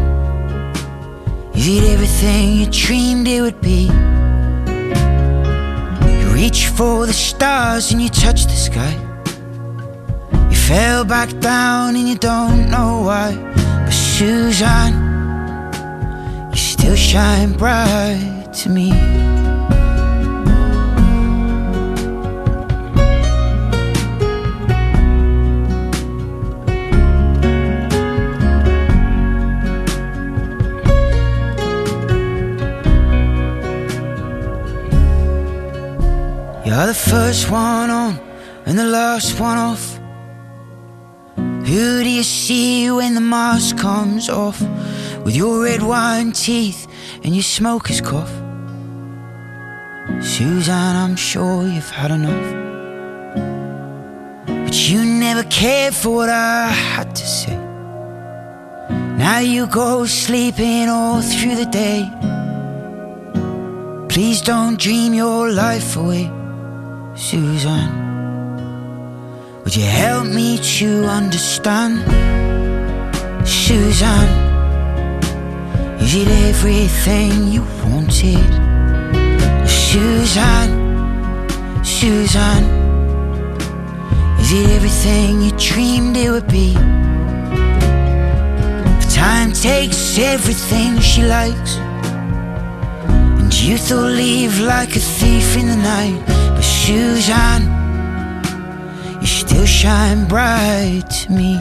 is 1.54 1.66
it 1.66 1.84
everything 1.84 2.56
you 2.58 2.66
dreamed 2.70 3.26
it 3.26 3.40
would 3.40 3.60
be? 3.62 3.90
You 6.20 6.28
reach 6.34 6.66
for 6.66 7.06
the 7.06 7.14
stars 7.14 7.90
and 7.92 8.02
you 8.02 8.10
touch 8.10 8.44
the 8.44 8.50
sky. 8.50 8.92
You 10.50 10.56
fell 10.56 11.06
back 11.06 11.30
down 11.40 11.96
and 11.96 12.06
you 12.06 12.16
don't 12.16 12.68
know 12.68 13.00
why. 13.02 13.34
But 13.84 13.92
Suzanne, 13.92 14.94
you 16.50 16.58
still 16.58 16.96
shine 16.96 17.54
bright 17.54 18.52
to 18.56 18.68
me. 18.68 19.35
You're 36.76 36.88
the 36.88 36.92
first 36.92 37.50
one 37.50 37.88
on 37.88 38.20
and 38.66 38.78
the 38.78 38.84
last 38.84 39.40
one 39.40 39.56
off. 39.56 39.98
Who 41.36 42.04
do 42.04 42.10
you 42.10 42.22
see 42.22 42.90
when 42.90 43.14
the 43.14 43.22
mask 43.22 43.78
comes 43.78 44.28
off? 44.28 44.60
With 45.24 45.34
your 45.34 45.62
red 45.64 45.82
wine 45.82 46.32
teeth 46.32 46.86
and 47.24 47.34
your 47.34 47.44
smoker's 47.44 48.02
cough. 48.02 48.30
Suzanne, 50.20 50.96
I'm 50.96 51.16
sure 51.16 51.66
you've 51.66 51.88
had 51.88 52.10
enough. 52.10 52.48
But 54.46 54.74
you 54.90 55.02
never 55.02 55.44
cared 55.44 55.94
for 55.94 56.10
what 56.10 56.28
I 56.28 56.68
had 56.68 57.16
to 57.16 57.26
say. 57.26 57.56
Now 59.16 59.38
you 59.38 59.66
go 59.66 60.04
sleeping 60.04 60.90
all 60.90 61.22
through 61.22 61.54
the 61.54 61.70
day. 61.84 62.02
Please 64.10 64.42
don't 64.42 64.78
dream 64.78 65.14
your 65.14 65.50
life 65.50 65.96
away, 65.96 66.30
Suzanne. 67.16 68.04
Would 69.64 69.74
you 69.74 69.86
help 69.86 70.26
me 70.26 70.58
to 70.58 71.04
understand, 71.06 72.04
Susan, 73.48 74.28
Is 75.98 76.14
it 76.14 76.28
everything 76.28 77.48
you 77.48 77.62
wanted, 77.82 78.46
Suzanne? 79.66 80.74
Suzanne, 81.82 82.68
is 84.38 84.52
it 84.52 84.70
everything 84.76 85.40
you 85.40 85.52
dreamed 85.52 86.18
it 86.18 86.30
would 86.30 86.48
be? 86.48 86.74
But 88.98 89.08
time 89.10 89.52
takes 89.52 90.18
everything 90.18 91.00
she 91.00 91.22
likes. 91.22 91.76
And 93.40 93.52
youth 93.54 93.90
will 93.90 94.02
leave 94.02 94.60
like 94.60 94.94
a 94.94 95.00
thief 95.00 95.56
in 95.56 95.66
the 95.68 95.76
night. 95.76 96.35
But 96.56 96.64
Suzanne, 96.64 97.66
you 99.20 99.26
still 99.26 99.66
shine 99.66 100.26
bright 100.26 101.04
to 101.10 101.32
me. 101.32 101.60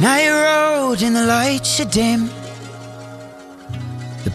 Now 0.00 0.18
you're 0.18 0.46
old 0.46 1.02
and 1.02 1.14
the 1.14 1.26
lights 1.26 1.80
are 1.80 1.84
dim. 1.84 2.30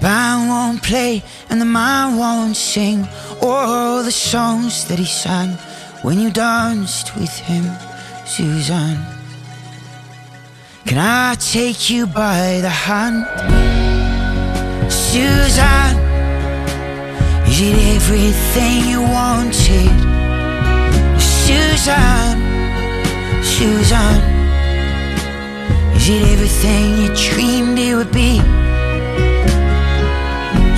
Band 0.01 0.49
won't 0.49 0.81
play 0.81 1.23
and 1.49 1.61
the 1.61 1.65
man 1.65 2.17
won't 2.17 2.55
sing 2.57 3.07
all 3.39 4.01
the 4.01 4.11
songs 4.11 4.85
that 4.87 4.97
he 4.97 5.05
sang 5.05 5.51
when 6.01 6.19
you 6.19 6.31
danced 6.31 7.15
with 7.15 7.29
him, 7.37 7.63
Suzanne. 8.25 9.05
Can 10.87 10.97
I 10.97 11.35
take 11.35 11.91
you 11.91 12.07
by 12.07 12.59
the 12.61 12.69
hand, 12.69 13.27
Suzanne? 14.91 15.97
Is 17.47 17.61
it 17.61 17.77
everything 17.95 18.89
you 18.89 19.01
wanted, 19.01 19.93
Suzanne? 21.21 22.41
Suzanne. 23.43 24.23
Is 25.95 26.09
it 26.09 26.23
everything 26.33 26.97
you 26.97 27.15
dreamed 27.15 27.77
it 27.77 27.95
would 27.95 28.11
be? 28.11 28.41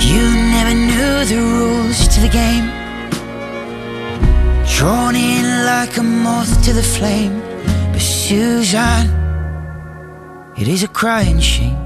You 0.00 0.24
never 0.54 0.74
knew 0.74 1.24
the 1.24 1.40
rules 1.40 2.08
to 2.08 2.20
the 2.20 2.28
game. 2.28 2.66
Drawn 4.76 5.14
in 5.14 5.66
like 5.66 5.96
a 5.96 6.02
moth 6.02 6.64
to 6.64 6.72
the 6.72 6.82
flame. 6.82 7.40
But 7.92 8.00
Suzanne, 8.00 9.10
it 10.56 10.68
is 10.68 10.82
a 10.82 10.88
crying 10.88 11.40
shame. 11.40 11.78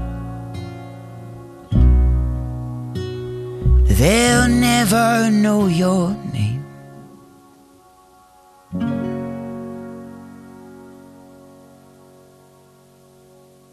They'll 3.99 4.47
never 4.47 5.29
know 5.29 5.67
your 5.67 6.11
name. 6.33 6.58